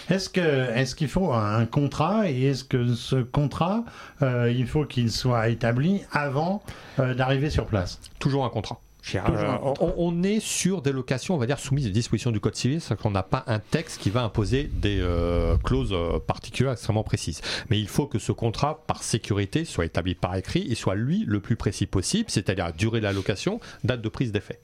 Est-ce 0.10 0.30
que 0.30 0.72
est-ce 0.74 0.96
qu'il 0.96 1.10
faut 1.10 1.34
un 1.34 1.66
contrat 1.66 2.30
et 2.30 2.44
est-ce 2.44 2.64
que 2.64 2.94
ce 2.94 3.18
contrat 3.18 3.84
euh, 4.22 4.50
il 4.50 4.68
faut 4.68 4.86
qu'il 4.86 5.12
soit 5.12 5.50
établi 5.50 6.02
avant 6.14 6.64
euh, 7.00 7.14
d'arriver 7.14 7.50
sur 7.50 7.66
place? 7.66 8.00
Toujours 8.20 8.46
un 8.46 8.50
contrat. 8.50 8.80
Euh, 9.14 9.58
on, 9.80 9.94
on 9.98 10.24
est 10.24 10.40
sur 10.40 10.82
des 10.82 10.92
locations, 10.92 11.36
on 11.36 11.38
va 11.38 11.46
dire, 11.46 11.60
soumises 11.60 11.88
aux 11.88 11.92
dispositions 11.92 12.32
du 12.32 12.40
Code 12.40 12.56
civil, 12.56 12.82
c'est 12.82 12.98
qu'on 12.98 13.12
n'a 13.12 13.24
pas 13.24 13.44
un 13.48 13.60
texte 13.60 14.02
qui 14.02 14.10
va 14.10 14.24
imposer 14.24 14.64
des 14.64 15.00
euh, 15.00 15.58
clauses 15.58 15.94
euh, 15.94 16.20
particulières 16.20 16.74
extrêmement 16.74 17.04
précises. 17.04 17.42
Mais 17.70 17.80
il 17.80 17.88
faut 17.88 18.08
que 18.08 18.20
ce 18.20 18.32
contrat, 18.32 18.84
par 18.88 19.04
sécurité, 19.04 19.66
soit 19.66 19.86
établi 19.86 20.16
par 20.16 20.36
écrit 20.36 20.66
et 20.72 20.76
soit, 20.76 20.96
lui, 20.96 21.24
le 21.28 21.40
plus 21.40 21.56
précis 21.56 21.86
possible, 21.86 22.30
c'est-à-dire 22.30 22.74
durée 22.74 23.00
de 23.00 23.06
la 23.06 23.14
location, 23.14 23.60
date 23.84 24.02
de 24.02 24.10
prise 24.10 24.32
d'effet, 24.32 24.60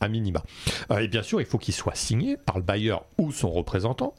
à 0.00 0.08
minima. 0.08 0.42
Euh, 0.90 0.98
et 0.98 1.08
bien 1.08 1.22
sûr, 1.22 1.40
il 1.40 1.46
faut 1.46 1.58
qu'il 1.58 1.74
soit 1.74 1.96
signé 1.96 2.36
par 2.36 2.56
le 2.56 2.62
bailleur 2.62 3.04
ou 3.18 3.32
son 3.32 3.50
représentant, 3.50 4.14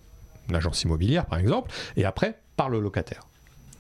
une 0.50 0.56
agence 0.56 0.84
immobilière 0.84 1.26
par 1.26 1.40
exemple, 1.40 1.72
et 1.98 2.06
après 2.06 2.40
par 2.56 2.70
le 2.70 2.80
locataire. 2.80 3.28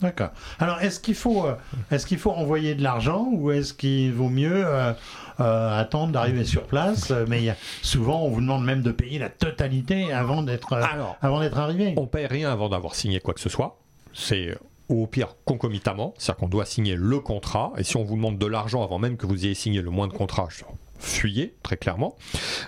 D'accord. 0.01 0.29
Alors 0.59 0.79
est-ce 0.81 0.99
qu'il 0.99 1.15
faut 1.15 1.45
euh, 1.47 1.55
est-ce 1.91 2.05
qu'il 2.05 2.19
faut 2.19 2.31
envoyer 2.31 2.75
de 2.75 2.83
l'argent 2.83 3.27
ou 3.31 3.51
est-ce 3.51 3.73
qu'il 3.73 4.13
vaut 4.13 4.29
mieux 4.29 4.63
euh, 4.65 4.93
euh, 5.39 5.79
attendre 5.79 6.11
d'arriver 6.11 6.45
sur 6.45 6.63
place 6.63 7.11
Mais 7.27 7.39
il 7.39 7.45
y 7.45 7.49
a- 7.49 7.55
souvent 7.81 8.23
on 8.23 8.29
vous 8.29 8.41
demande 8.41 8.63
même 8.63 8.81
de 8.83 8.91
payer 8.91 9.17
la 9.19 9.29
totalité 9.29 10.11
avant 10.13 10.43
d'être 10.43 10.73
Alors, 10.73 11.17
avant 11.21 11.39
d'être 11.39 11.57
arrivé. 11.57 11.93
On 11.97 12.05
paye 12.07 12.27
rien 12.27 12.51
avant 12.51 12.69
d'avoir 12.69 12.93
signé 12.95 13.19
quoi 13.19 13.33
que 13.33 13.39
ce 13.39 13.49
soit. 13.49 13.79
C'est 14.13 14.55
au 14.89 15.05
pire 15.07 15.35
concomitamment, 15.45 16.13
c'est-à-dire 16.17 16.39
qu'on 16.41 16.47
doit 16.47 16.65
signer 16.65 16.95
le 16.95 17.19
contrat. 17.19 17.73
Et 17.77 17.83
si 17.83 17.97
on 17.97 18.03
vous 18.03 18.15
demande 18.15 18.37
de 18.37 18.45
l'argent 18.45 18.83
avant 18.83 18.99
même 18.99 19.17
que 19.17 19.25
vous 19.25 19.45
ayez 19.45 19.53
signé 19.55 19.81
le 19.81 19.89
moins 19.89 20.07
de 20.07 20.13
contrat, 20.13 20.47
je- 20.49 20.63
fuyez 20.99 21.55
très 21.61 21.75
clairement. 21.77 22.15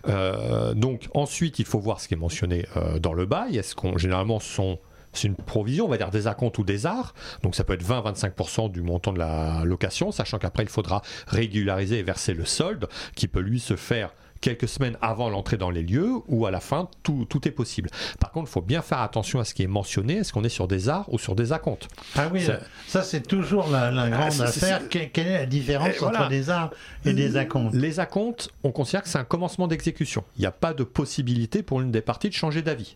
Euh, 0.07 0.73
donc 0.73 1.07
ensuite, 1.13 1.59
il 1.59 1.65
faut 1.65 1.79
voir 1.79 1.99
ce 1.99 2.07
qui 2.07 2.13
est 2.15 2.17
mentionné 2.17 2.65
euh, 2.77 2.99
dans 2.99 3.13
le 3.13 3.25
bail. 3.25 3.57
Est-ce 3.57 3.75
qu'on 3.75 3.97
généralement 3.97 4.39
ce 4.39 4.51
sont 4.53 4.79
c'est 5.13 5.27
une 5.27 5.35
provision, 5.35 5.85
on 5.85 5.89
va 5.89 5.97
dire 5.97 6.11
des 6.11 6.27
acomptes 6.27 6.57
ou 6.57 6.63
des 6.63 6.85
arts. 6.85 7.13
Donc 7.43 7.55
ça 7.55 7.63
peut 7.63 7.73
être 7.73 7.83
20-25% 7.85 8.71
du 8.71 8.81
montant 8.81 9.13
de 9.13 9.19
la 9.19 9.63
location, 9.65 10.11
sachant 10.11 10.37
qu'après 10.37 10.63
il 10.63 10.69
faudra 10.69 11.01
régulariser 11.27 11.99
et 11.99 12.03
verser 12.03 12.33
le 12.33 12.45
solde, 12.45 12.87
qui 13.15 13.27
peut 13.27 13.39
lui 13.39 13.59
se 13.59 13.75
faire 13.75 14.13
quelques 14.41 14.69
semaines 14.69 14.95
avant 15.01 15.29
l'entrée 15.29 15.57
dans 15.57 15.69
les 15.69 15.83
lieux 15.83 16.13
ou 16.29 16.45
à 16.45 16.51
la 16.51 16.61
fin, 16.61 16.87
tout, 17.03 17.25
tout 17.29 17.45
est 17.45 17.51
possible. 17.51 17.89
Par 18.21 18.31
contre, 18.31 18.47
il 18.49 18.53
faut 18.53 18.61
bien 18.61 18.81
faire 18.81 18.99
attention 18.99 19.41
à 19.41 19.43
ce 19.43 19.53
qui 19.53 19.63
est 19.63 19.67
mentionné. 19.67 20.13
Est-ce 20.17 20.31
qu'on 20.31 20.45
est 20.45 20.49
sur 20.49 20.65
des 20.69 20.87
arts 20.87 21.11
ou 21.11 21.19
sur 21.19 21.35
des 21.35 21.51
acomptes? 21.51 21.89
Ah 22.15 22.29
oui, 22.31 22.45
Ça- 22.45 22.59
ça, 22.87 23.03
c'est 23.03 23.19
toujours 23.27 23.67
la, 23.69 23.91
la 23.91 24.09
grande 24.09 24.31
c'est- 24.31 24.47
c'est- 24.47 24.65
affaire. 24.71 24.87
Que- 24.87 25.05
Quelle 25.11 25.27
est 25.27 25.39
la 25.39 25.45
différence 25.45 25.89
Et 25.89 26.01
entre 26.03 26.11
voilà. 26.11 26.27
des 26.29 26.49
arts 26.49 26.71
et 27.03 27.11
des 27.11 27.35
acomptes? 27.35 27.73
Les 27.75 27.99
acomptes, 27.99 28.49
on 28.63 28.71
considère 28.71 29.03
que 29.03 29.09
c'est 29.09 29.17
un 29.17 29.25
commencement 29.25 29.67
d'exécution. 29.67 30.23
Il 30.37 30.41
n'y 30.41 30.45
a 30.47 30.51
pas 30.53 30.73
de 30.73 30.85
possibilité 30.85 31.61
pour 31.61 31.81
l'une 31.81 31.91
des 31.91 32.01
parties 32.01 32.29
de 32.29 32.33
changer 32.33 32.61
d'avis. 32.61 32.95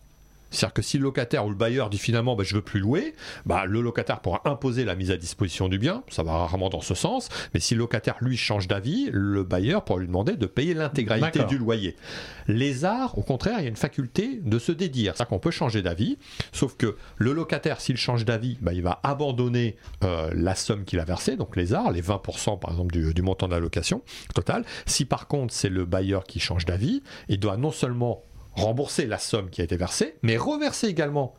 C'est-à-dire 0.54 0.74
que 0.74 0.82
si 0.82 0.98
le 0.98 1.04
locataire 1.04 1.46
ou 1.46 1.50
le 1.50 1.56
bailleur 1.56 1.90
dit 1.90 1.98
finalement 1.98 2.36
bah, 2.36 2.44
je 2.46 2.56
veux 2.56 2.62
plus 2.62 2.80
louer, 2.80 3.16
bah, 3.46 3.66
le 3.66 3.82
locataire 3.82 4.22
pourra 4.22 4.42
imposer 4.46 4.86
la 4.86 4.96
mise 4.96 5.12
à 5.12 5.18
disposition 5.18 5.70
du 5.70 5.80
bien, 5.80 6.04
ça 6.10 6.24
va 6.24 6.34
rarement 6.34 6.70
dans 6.70 6.82
ce 6.82 6.94
sens, 6.94 7.30
mais 7.54 7.60
si 7.60 7.74
le 7.76 7.80
locataire 7.80 8.16
lui 8.22 8.38
change 8.38 8.68
d'avis, 8.68 9.10
le 9.12 9.44
bailleur 9.44 9.84
pourra 9.84 10.00
lui 10.00 10.08
demander 10.08 10.36
de 10.36 10.46
payer 10.46 10.74
l'intégralité 10.74 11.44
du 11.46 11.58
loyer. 11.58 11.96
Les 12.48 12.86
arts, 12.86 13.18
au 13.18 13.22
contraire, 13.22 13.56
il 13.60 13.64
y 13.64 13.66
a 13.66 13.70
une 13.70 13.76
faculté 13.76 14.40
de 14.44 14.60
se 14.60 14.72
dédire, 14.72 15.14
c'est-à-dire 15.16 15.30
qu'on 15.30 15.40
peut 15.40 15.52
changer 15.52 15.82
d'avis, 15.82 16.18
sauf 16.52 16.76
que 16.78 16.96
le 17.18 17.34
locataire, 17.34 17.82
s'il 17.82 17.98
change 17.98 18.26
d'avis, 18.26 18.58
bah, 18.62 18.74
il 18.74 18.82
va 18.82 19.00
abandonner 19.04 19.76
euh, 20.04 20.32
la 20.36 20.56
somme 20.56 20.86
qu'il 20.86 21.00
a 21.00 21.06
versée, 21.06 21.36
donc 21.36 21.56
les 21.56 21.74
arts, 21.74 21.92
les 21.92 22.02
20% 22.02 22.60
par 22.60 22.72
exemple 22.72 22.94
du, 22.94 23.14
du 23.14 23.22
montant 23.22 23.48
de 23.48 23.54
la 23.54 23.60
location 23.60 24.02
totale. 24.34 24.66
Si 24.86 25.06
par 25.06 25.28
contre 25.28 25.54
c'est 25.54 25.70
le 25.70 25.86
bailleur 25.86 26.24
qui 26.24 26.40
change 26.40 26.66
d'avis, 26.66 27.02
il 27.30 27.40
doit 27.40 27.58
non 27.58 27.72
seulement 27.72 28.24
rembourser 28.56 29.06
la 29.06 29.18
somme 29.18 29.50
qui 29.50 29.62
a 29.62 29.64
été 29.64 29.78
versée, 29.78 30.16
mais 30.22 30.38
reverser 30.38 30.88
également 30.88 31.34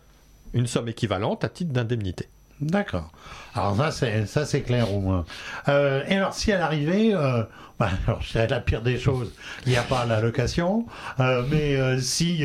une 0.52 0.66
somme 0.66 0.88
équivalente 0.88 1.44
à 1.44 1.48
titre 1.48 1.72
d'indemnité. 1.72 2.28
D'accord. 2.60 3.10
Alors 3.54 3.76
ça 3.76 3.90
c'est 3.92 4.26
ça 4.26 4.44
c'est 4.46 4.62
clair 4.62 4.92
au 4.92 5.00
moins. 5.00 5.24
Euh, 5.68 6.02
et 6.08 6.16
alors 6.16 6.34
si 6.34 6.50
à 6.52 6.58
l'arrivée, 6.58 7.14
euh, 7.14 7.44
bah, 7.78 7.90
alors 8.06 8.20
dirais 8.20 8.46
la 8.46 8.60
pire 8.60 8.82
des 8.82 8.98
choses, 8.98 9.32
il 9.66 9.70
n'y 9.70 9.76
a 9.76 9.82
pas 9.82 10.06
la 10.06 10.20
location, 10.20 10.86
euh, 11.18 11.44
mais 11.50 11.76
euh, 11.76 11.98
si 12.00 12.44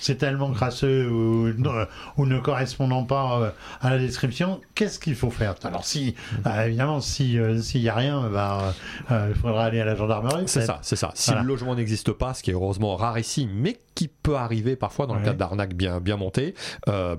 c'est 0.00 0.16
tellement 0.16 0.50
crasseux 0.52 1.08
ou, 1.08 2.24
ne 2.24 2.38
correspondant 2.38 3.04
pas 3.04 3.52
à 3.80 3.90
la 3.90 3.98
description, 3.98 4.60
qu'est-ce 4.74 4.98
qu'il 4.98 5.14
faut 5.14 5.30
faire? 5.30 5.54
Alors 5.64 5.84
si 5.84 6.14
bah, 6.42 6.66
évidemment 6.66 7.00
si 7.00 7.38
s'il 7.60 7.82
y 7.82 7.88
a 7.88 7.94
rien, 7.94 8.28
bah, 8.30 8.74
il 9.10 9.34
faudra 9.34 9.64
aller 9.64 9.80
à 9.80 9.84
la 9.84 9.94
gendarmerie. 9.94 10.44
C'est 10.46 10.62
ça, 10.62 10.78
c'est 10.82 10.96
ça. 10.96 11.10
Si 11.14 11.30
Voilà. 11.30 11.42
le 11.42 11.48
logement 11.48 11.74
n'existe 11.74 12.12
pas, 12.12 12.34
ce 12.34 12.42
qui 12.42 12.50
est 12.50 12.54
heureusement 12.54 12.96
rare 12.96 13.18
ici, 13.18 13.48
mais 13.52 13.78
qui 13.94 14.08
peut 14.08 14.36
arriver 14.36 14.76
parfois 14.76 15.06
dans 15.06 15.14
le 15.14 15.22
cadre 15.22 15.38
d'arnaques 15.38 15.74
bien, 15.74 16.00
bien 16.00 16.16
montées, 16.16 16.54
ben, 16.86 17.16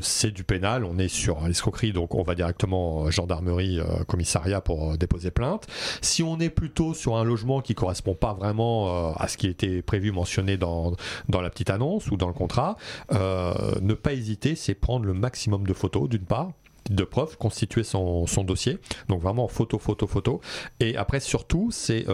c'est 0.00 0.30
du 0.30 0.44
pénal. 0.44 0.84
On 0.84 0.98
est 0.98 1.08
sur 1.08 1.40
l'escroquerie, 1.46 1.71
donc 1.92 2.14
on 2.14 2.22
va 2.22 2.34
directement 2.34 3.06
euh, 3.06 3.10
gendarmerie, 3.10 3.80
euh, 3.80 4.04
commissariat 4.06 4.60
pour 4.60 4.92
euh, 4.92 4.96
déposer 4.96 5.30
plainte. 5.30 5.66
Si 6.00 6.22
on 6.22 6.38
est 6.38 6.50
plutôt 6.50 6.94
sur 6.94 7.16
un 7.16 7.24
logement 7.24 7.60
qui 7.60 7.74
correspond 7.74 8.14
pas 8.14 8.34
vraiment 8.34 9.14
à 9.14 9.28
ce 9.28 9.36
qui 9.36 9.46
était 9.46 9.82
prévu, 9.82 10.12
mentionné 10.12 10.56
dans, 10.56 10.92
dans 11.28 11.40
la 11.40 11.50
petite 11.50 11.70
annonce 11.70 12.10
ou 12.10 12.16
dans 12.16 12.26
le 12.26 12.34
contrat, 12.34 12.76
ne 13.10 13.94
pas 13.94 14.12
hésiter, 14.12 14.54
c'est 14.54 14.74
prendre 14.74 15.06
le 15.06 15.14
maximum 15.14 15.66
de 15.66 15.72
photos 15.72 16.08
d'une 16.08 16.24
part 16.24 16.52
de 16.90 17.04
preuve, 17.04 17.36
constituer 17.36 17.84
son, 17.84 18.26
dossier. 18.44 18.78
Donc 19.08 19.22
vraiment 19.22 19.48
photo, 19.48 19.78
photo, 19.78 20.06
photo. 20.06 20.40
Et 20.80 20.96
après, 20.96 21.20
surtout, 21.20 21.70
c'est 21.70 22.06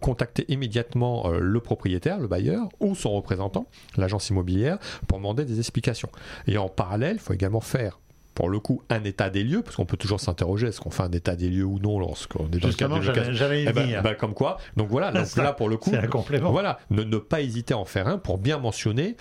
contacter 0.00 0.44
immédiatement 0.48 1.30
le 1.30 1.60
propriétaire, 1.60 2.18
le 2.18 2.26
bailleur 2.26 2.68
ou 2.80 2.94
son 2.94 3.12
représentant, 3.12 3.66
l'agence 3.96 4.28
immobilière, 4.30 4.78
pour 5.06 5.18
demander 5.18 5.44
des 5.44 5.58
explications. 5.58 6.10
Et 6.46 6.58
en 6.58 6.68
parallèle, 6.68 7.16
il 7.16 7.20
faut 7.20 7.34
également 7.34 7.60
faire 7.60 7.98
pour 8.38 8.50
le 8.50 8.60
coup 8.60 8.84
un 8.88 9.02
état 9.02 9.30
des 9.30 9.42
lieux, 9.42 9.62
parce 9.62 9.74
qu'on 9.74 9.84
peut 9.84 9.96
toujours 9.96 10.20
s'interroger 10.20 10.68
est-ce 10.68 10.80
qu'on 10.80 10.92
fait 10.92 11.02
un 11.02 11.10
état 11.10 11.34
des 11.34 11.48
lieux 11.48 11.64
ou 11.64 11.80
non 11.80 11.98
lorsqu'on 11.98 12.46
est 12.52 12.60
dans 12.60 12.68
Justement, 12.68 13.00
le 13.00 13.12
cadre 13.12 13.30
de 13.30 13.32
j'allais 13.32 13.64
eh 13.68 13.72
ben, 13.72 14.00
ben, 14.00 14.14
comme 14.14 14.32
quoi. 14.32 14.58
Donc 14.76 14.88
voilà, 14.88 15.10
donc 15.10 15.34
là 15.34 15.52
pour 15.52 15.68
le 15.68 15.76
coup, 15.76 15.90
un 15.92 16.06
complément. 16.06 16.52
Voilà, 16.52 16.78
ne, 16.90 17.02
ne 17.02 17.16
pas 17.16 17.40
hésiter 17.40 17.74
à 17.74 17.78
en 17.78 17.84
faire 17.84 18.06
un 18.06 18.16
pour 18.16 18.38
bien 18.38 18.58
mentionner 18.58 19.16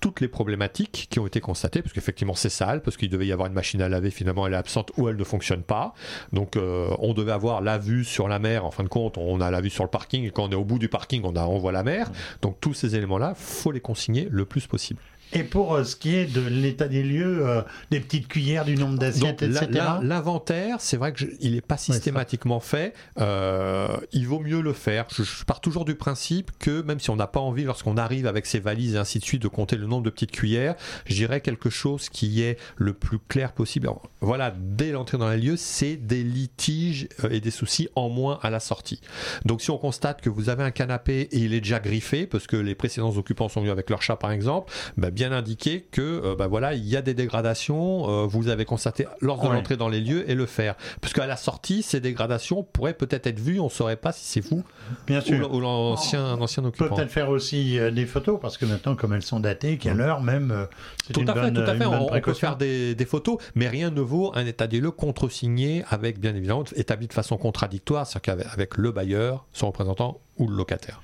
toutes 0.00 0.20
les 0.20 0.28
problématiques 0.28 1.06
qui 1.08 1.18
ont 1.18 1.26
été 1.26 1.40
constatées, 1.40 1.80
parce 1.80 1.94
qu'effectivement 1.94 2.34
c'est 2.34 2.50
sale, 2.50 2.82
parce 2.82 2.98
qu'il 2.98 3.08
devait 3.08 3.26
y 3.26 3.32
avoir 3.32 3.48
une 3.48 3.54
machine 3.54 3.80
à 3.80 3.88
laver, 3.88 4.10
finalement 4.10 4.46
elle 4.46 4.52
est 4.52 4.58
absente 4.58 4.92
ou 4.98 5.08
elle 5.08 5.16
ne 5.16 5.24
fonctionne 5.24 5.62
pas. 5.62 5.94
Donc 6.34 6.58
euh, 6.58 6.90
on 6.98 7.14
devait 7.14 7.32
avoir 7.32 7.62
la 7.62 7.78
vue 7.78 8.04
sur 8.04 8.28
la 8.28 8.38
mer, 8.38 8.66
en 8.66 8.70
fin 8.70 8.84
de 8.84 8.88
compte 8.90 9.16
on 9.16 9.40
a 9.40 9.50
la 9.50 9.62
vue 9.62 9.70
sur 9.70 9.84
le 9.84 9.90
parking, 9.90 10.26
et 10.26 10.30
quand 10.30 10.44
on 10.44 10.50
est 10.50 10.56
au 10.56 10.64
bout 10.66 10.78
du 10.78 10.90
parking 10.90 11.22
on, 11.24 11.34
a, 11.36 11.46
on 11.46 11.56
voit 11.56 11.72
la 11.72 11.84
mer. 11.84 12.10
Donc 12.42 12.58
tous 12.60 12.74
ces 12.74 12.96
éléments-là, 12.96 13.32
faut 13.34 13.72
les 13.72 13.80
consigner 13.80 14.28
le 14.30 14.44
plus 14.44 14.66
possible. 14.66 15.00
Et 15.32 15.44
pour 15.44 15.74
euh, 15.74 15.84
ce 15.84 15.96
qui 15.96 16.14
est 16.14 16.26
de 16.26 16.40
l'état 16.40 16.88
des 16.88 17.02
lieux, 17.02 17.46
euh, 17.46 17.62
des 17.90 18.00
petites 18.00 18.28
cuillères, 18.28 18.64
du 18.64 18.76
nombre 18.76 18.98
d'assiettes, 18.98 19.42
etc. 19.42 19.68
L'inventaire, 20.02 20.80
c'est 20.80 20.96
vrai 20.96 21.12
qu'il 21.12 21.52
n'est 21.52 21.60
pas 21.60 21.76
systématiquement 21.76 22.60
fait. 22.60 22.94
Euh, 23.20 23.88
il 24.12 24.26
vaut 24.26 24.40
mieux 24.40 24.60
le 24.60 24.72
faire. 24.72 25.06
Je, 25.10 25.44
pars 25.44 25.60
toujours 25.60 25.84
du 25.84 25.94
principe 25.94 26.50
que 26.58 26.82
même 26.82 27.00
si 27.00 27.10
on 27.10 27.16
n'a 27.16 27.26
pas 27.26 27.40
envie, 27.40 27.64
lorsqu'on 27.64 27.96
arrive 27.96 28.26
avec 28.26 28.46
ses 28.46 28.58
valises 28.58 28.94
et 28.94 28.98
ainsi 28.98 29.18
de 29.18 29.24
suite, 29.24 29.42
de 29.42 29.48
compter 29.48 29.76
le 29.76 29.86
nombre 29.86 30.04
de 30.04 30.10
petites 30.10 30.32
cuillères, 30.32 30.76
je 31.06 31.14
dirais 31.14 31.40
quelque 31.40 31.70
chose 31.70 32.08
qui 32.08 32.42
est 32.42 32.58
le 32.76 32.92
plus 32.92 33.18
clair 33.18 33.52
possible. 33.52 33.88
voilà, 34.20 34.54
dès 34.58 34.92
l'entrée 34.92 35.18
dans 35.18 35.30
les 35.30 35.38
lieux, 35.38 35.56
c'est 35.56 35.96
des 35.96 36.22
litiges 36.24 37.08
et 37.30 37.40
des 37.40 37.50
soucis 37.50 37.88
en 37.96 38.08
moins 38.08 38.38
à 38.42 38.50
la 38.50 38.60
sortie. 38.60 39.00
Donc 39.44 39.60
si 39.60 39.70
on 39.70 39.78
constate 39.78 40.20
que 40.20 40.30
vous 40.30 40.48
avez 40.48 40.62
un 40.62 40.70
canapé 40.70 41.28
et 41.32 41.38
il 41.38 41.52
est 41.52 41.60
déjà 41.60 41.80
griffé, 41.80 42.26
parce 42.26 42.46
que 42.46 42.56
les 42.56 42.74
précédents 42.74 43.16
occupants 43.16 43.48
sont 43.48 43.60
venus 43.60 43.72
avec 43.72 43.90
leur 43.90 44.02
chat 44.02 44.16
par 44.16 44.32
exemple, 44.32 44.72
ben, 44.96 45.10
bien 45.18 45.32
indiquer 45.32 45.84
que 45.90 46.00
euh, 46.00 46.36
bah 46.36 46.46
voilà, 46.46 46.74
il 46.74 46.86
y 46.86 46.96
a 46.96 47.02
des 47.02 47.12
dégradations, 47.12 48.08
euh, 48.08 48.24
vous 48.24 48.46
avez 48.46 48.64
constaté 48.64 49.04
lors 49.20 49.42
de 49.42 49.48
l'entrée 49.48 49.76
dans 49.76 49.88
les 49.88 50.00
lieux 50.00 50.30
et 50.30 50.36
le 50.36 50.46
faire. 50.46 50.76
Parce 51.00 51.12
qu'à 51.12 51.26
la 51.26 51.36
sortie, 51.36 51.82
ces 51.82 51.98
dégradations 51.98 52.62
pourraient 52.62 52.94
peut-être 52.94 53.26
être 53.26 53.40
vues, 53.40 53.58
on 53.58 53.64
ne 53.64 53.68
saurait 53.68 53.96
pas 53.96 54.12
si 54.12 54.24
c'est 54.24 54.40
vous 54.40 54.62
Bien 55.08 55.20
sûr. 55.20 55.52
ou, 55.52 55.58
l'ancien 55.58 56.34
ancien 56.34 56.64
occupant. 56.64 56.84
On 56.84 56.88
peut 56.90 56.94
peut-être 56.94 57.10
faire 57.10 57.30
aussi 57.30 57.80
euh, 57.80 57.90
des 57.90 58.06
photos, 58.06 58.38
parce 58.40 58.58
que 58.58 58.64
maintenant, 58.64 58.94
comme 58.94 59.12
elles 59.12 59.22
sont 59.22 59.40
datées, 59.40 59.76
qu'à 59.76 59.92
l'heure 59.92 60.22
même, 60.22 60.68
c'est 61.04 61.14
tout, 61.14 61.24
à 61.26 61.34
fait, 61.34 61.52
tout 61.52 61.60
à 61.62 61.74
fait, 61.74 61.86
on, 61.86 62.20
peut 62.20 62.34
faire 62.34 62.56
des, 62.56 62.94
des, 62.94 63.04
photos, 63.04 63.38
mais 63.56 63.66
rien 63.66 63.90
ne 63.90 64.00
vaut 64.00 64.30
un 64.36 64.46
état 64.46 64.68
des 64.68 64.78
lieux 64.78 64.92
contre-signé 64.92 65.82
avec, 65.88 66.20
bien 66.20 66.36
évidemment, 66.36 66.62
établi 66.76 67.08
de 67.08 67.12
façon 67.12 67.36
contradictoire, 67.38 68.06
c'est-à-dire 68.06 68.46
qu'avec 68.46 68.76
le 68.76 68.92
bailleur, 68.92 69.46
son 69.52 69.66
représentant 69.66 70.20
ou 70.36 70.46
le 70.46 70.54
locataire. 70.54 71.00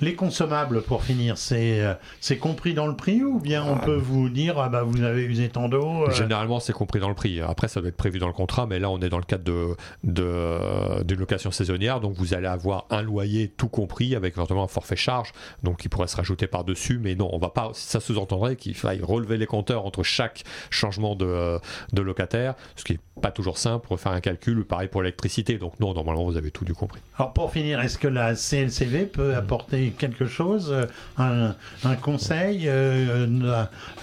Les 0.00 0.14
consommables, 0.14 0.82
pour 0.82 1.02
finir, 1.02 1.38
c'est 1.38 1.80
euh, 1.80 1.94
c'est 2.20 2.38
compris 2.38 2.72
dans 2.72 2.86
le 2.86 2.94
prix 2.94 3.24
ou 3.24 3.40
bien 3.40 3.64
on 3.64 3.74
ah. 3.74 3.84
peut 3.84 3.96
vous 3.96 4.28
dire 4.28 4.58
ah 4.58 4.68
bah 4.68 4.82
vous 4.84 5.02
avez 5.02 5.24
usé 5.24 5.48
tant 5.48 5.68
d'eau 5.68 6.04
euh 6.06 6.10
Généralement, 6.10 6.60
c'est 6.60 6.72
compris 6.72 7.00
dans 7.00 7.08
le 7.08 7.16
prix. 7.16 7.40
Après, 7.40 7.66
ça 7.66 7.80
doit 7.80 7.88
être 7.88 7.96
prévu 7.96 8.20
dans 8.20 8.28
le 8.28 8.32
contrat, 8.32 8.66
mais 8.66 8.78
là, 8.78 8.90
on 8.90 9.00
est 9.00 9.08
dans 9.08 9.18
le 9.18 9.24
cadre 9.24 9.42
de 9.42 9.76
d'une 10.04 11.04
de, 11.04 11.14
location 11.14 11.50
saisonnière, 11.50 12.00
donc 12.00 12.14
vous 12.14 12.32
allez 12.34 12.46
avoir 12.46 12.86
un 12.90 13.02
loyer 13.02 13.48
tout 13.48 13.68
compris 13.68 14.14
avec 14.14 14.34
éventuellement 14.34 14.64
un 14.64 14.68
forfait 14.68 14.96
charge, 14.96 15.32
donc 15.64 15.78
qui 15.78 15.88
pourrait 15.88 16.06
se 16.06 16.16
rajouter 16.16 16.46
par 16.46 16.62
dessus. 16.62 16.98
Mais 17.02 17.16
non, 17.16 17.28
on 17.32 17.38
va 17.38 17.50
pas. 17.50 17.70
Ça 17.74 17.98
sous-entendrait 17.98 18.54
qu'il 18.54 18.74
faille 18.74 19.00
relever 19.02 19.36
les 19.36 19.46
compteurs 19.46 19.84
entre 19.84 20.04
chaque 20.04 20.44
changement 20.70 21.16
de, 21.16 21.58
de 21.92 22.02
locataire, 22.02 22.54
ce 22.76 22.84
qui 22.84 22.94
est 22.94 23.00
pas 23.20 23.32
toujours 23.32 23.58
simple 23.58 23.86
pour 23.86 23.98
faire 23.98 24.12
un 24.12 24.20
calcul. 24.20 24.64
Pareil 24.64 24.88
pour 24.88 25.02
l'électricité. 25.02 25.58
Donc 25.58 25.80
non, 25.80 25.92
normalement, 25.92 26.24
vous 26.24 26.36
avez 26.36 26.52
tout 26.52 26.64
du 26.64 26.74
compris. 26.74 27.00
Alors 27.16 27.32
pour 27.32 27.50
finir, 27.50 27.80
est-ce 27.80 27.98
que 27.98 28.08
la 28.08 28.34
CLCV 28.34 29.06
peut 29.06 29.34
apporter 29.34 29.87
quelque 29.90 30.26
chose, 30.26 30.72
euh, 31.18 31.52
un, 31.84 31.94
conseil 31.96 32.68
euh, 32.68 33.26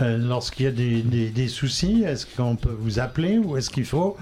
euh, 0.02 0.17
lorsqu'il 0.17 0.65
y 0.65 0.69
a 0.69 0.71
des, 0.71 1.48
soucis 1.48 2.04
Est-ce 2.04 2.26
qu'on 2.26 2.56
peut 2.56 2.76
vous 2.78 3.00
appeler 3.00 3.38
ou 3.38 3.58
est-ce 3.58 3.69
qu'il 3.69 3.86
faut 3.86 4.17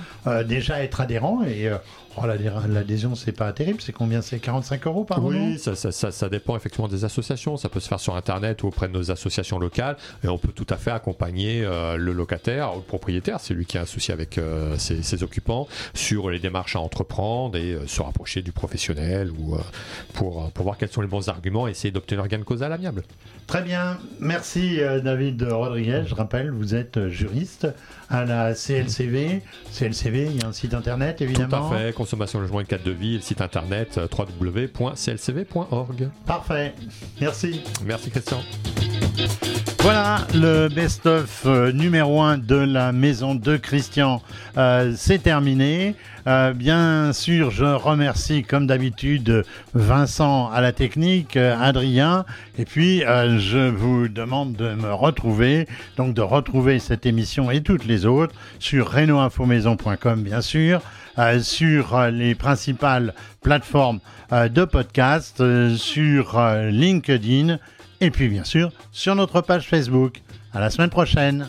déjà 0.46 0.84
être 0.84 1.02
adhérent 1.02 1.44
et 1.44 1.70
Oh, 2.18 2.26
L'adhésion, 2.26 3.16
c'est 3.16 3.32
pas 3.32 3.52
terrible. 3.54 3.82
C'est 3.82 3.92
combien? 3.92 4.22
C'est 4.22 4.40
45 4.40 4.86
euros 4.88 5.04
par 5.04 5.20
mois 5.22 5.32
Oui, 5.32 5.58
ça, 5.58 5.76
ça, 5.76 5.92
ça, 5.92 6.30
dépend 6.30 6.56
effectivement 6.56 6.88
des 6.88 7.06
associations. 7.06 7.58
Ça 7.58 7.70
peut 7.70 7.80
se 7.80 7.88
faire 7.88 8.00
sur 8.00 8.16
Internet 8.16 8.62
ou 8.64 8.68
auprès 8.68 8.88
de 8.88 8.94
nos 8.94 9.12
associations 9.12 9.58
locales. 9.58 9.98
Et 10.24 10.28
on 10.28 10.38
peut 10.38 10.52
tout 10.54 10.68
à 10.70 10.78
fait 10.78 10.92
accompagner 10.92 11.64
euh, 11.64 11.98
le 11.98 12.14
locataire, 12.14 12.76
le 12.76 12.82
propriétaire, 12.82 13.40
c'est 13.40 13.54
lui 13.54 13.66
qui 13.66 13.78
a 13.78 13.82
un 13.82 13.86
souci 13.86 14.12
avec 14.12 14.38
euh, 14.38 14.78
ses, 14.78 15.24
occupants, 15.24 15.68
sur 15.94 16.30
les 16.30 16.40
démarches 16.40 16.76
à 16.76 16.80
entreprendre 16.80 17.58
et 17.58 17.74
euh, 17.74 17.88
se 17.88 18.02
rapprocher 18.02 18.42
du 18.42 18.52
professionnel 18.52 19.32
ou 19.32 19.58
pour, 20.14 20.52
pour 20.52 20.64
voir 20.64 20.78
quels 20.78 20.90
sont 20.90 21.02
les 21.02 21.08
bons 21.08 21.30
arguments 21.30 21.68
et 21.68 21.72
essayer 21.72 21.92
d'obtenir 21.92 22.28
gain 22.28 22.40
de 22.40 22.44
cause 22.44 22.64
à 22.64 22.70
l'amiable. 22.70 23.04
Très 23.48 23.62
bien. 23.62 23.98
Merci 24.20 24.80
David 25.04 25.44
Rodriguez. 25.44 26.04
Je 26.06 26.16
rappelle, 26.16 26.52
vous 26.52 26.76
êtes 26.76 27.08
juriste 27.10 27.68
à 28.14 28.26
la 28.26 28.54
CLCV. 28.54 29.42
CLCV, 29.72 30.28
il 30.30 30.42
y 30.42 30.44
a 30.44 30.48
un 30.48 30.54
site 30.54 30.74
internet 30.74 31.22
évidemment. 31.22 31.70
Tout 31.70 31.76
à 31.76 31.78
fait, 31.78 31.94
consommation 31.94 32.40
logement 32.40 32.60
et 32.60 32.66
cadre 32.66 32.84
de 32.84 32.92
vie, 32.92 33.16
le 33.16 33.22
site 33.22 33.42
internet 33.42 33.98
euh, 33.98 34.08
www.clcv.org. 34.18 36.10
Parfait, 36.26 36.74
merci. 37.20 37.62
Merci 37.86 38.10
Christian. 38.10 38.40
Voilà 39.84 40.26
le 40.34 40.70
best-of 40.70 41.44
euh, 41.46 41.74
numéro 41.74 42.22
1 42.22 42.38
de 42.38 42.56
la 42.56 42.94
maison 42.94 43.36
de 43.36 43.58
Christian. 43.58 44.22
Euh, 44.58 44.94
c'est 44.96 45.22
terminé. 45.22 45.96
bien 46.26 47.12
sûr, 47.12 47.52
je 47.52 47.66
remercie 47.66 48.44
comme 48.44 48.66
d'habitude 48.66 49.44
Vincent 49.74 50.50
à 50.52 50.62
la 50.62 50.72
technique, 50.72 51.36
Adrien, 51.36 52.24
et 52.58 52.64
puis 52.64 53.00
je 53.02 53.70
vous 53.70 54.08
demande 54.08 54.54
de 54.54 54.74
me 54.74 54.94
retrouver, 54.94 55.68
donc 55.98 56.14
de 56.14 56.22
retrouver 56.22 56.80
cette 56.80 57.06
émission 57.06 57.52
et 57.52 57.62
toutes 57.62 57.84
les 57.84 58.06
autres 58.06 58.34
sur 58.60 58.90
renoinfomaison.com 58.90 60.24
bien 60.24 60.40
sûr. 60.40 60.80
Euh, 61.20 61.42
sur 61.42 61.96
euh, 61.96 62.10
les 62.10 62.34
principales 62.34 63.14
plateformes 63.44 64.00
euh, 64.32 64.50
de 64.50 64.66
podcast, 64.66 65.44
sur 65.76 66.42
LinkedIn 66.72 67.60
et 68.04 68.12
puis 68.12 68.28
bien 68.28 68.44
sûr 68.44 68.70
sur 68.92 69.16
notre 69.16 69.40
page 69.42 69.68
Facebook. 69.68 70.22
À 70.54 70.60
la 70.60 70.70
semaine 70.70 70.90
prochaine. 70.90 71.48